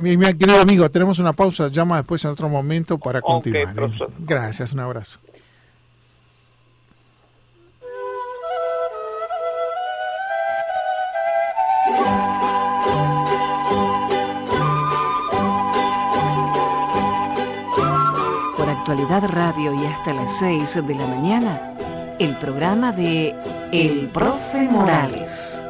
Mi, 0.00 0.16
mi 0.16 0.26
querido 0.38 0.60
amigo, 0.60 0.88
tenemos 0.90 1.18
una 1.18 1.32
pausa, 1.32 1.68
llama 1.68 1.96
después 1.98 2.24
en 2.24 2.30
otro 2.32 2.48
momento 2.48 2.98
para 2.98 3.20
continuar. 3.20 3.74
¿eh? 3.78 3.90
Gracias, 4.18 4.72
un 4.72 4.80
abrazo. 4.80 5.20
Actualidad 18.86 19.24
Radio 19.30 19.72
y 19.72 19.86
hasta 19.86 20.12
las 20.12 20.36
6 20.36 20.86
de 20.86 20.94
la 20.94 21.06
mañana, 21.06 21.72
el 22.18 22.36
programa 22.36 22.92
de 22.92 23.34
El 23.72 24.08
Profe 24.08 24.68
Morales. 24.68 25.64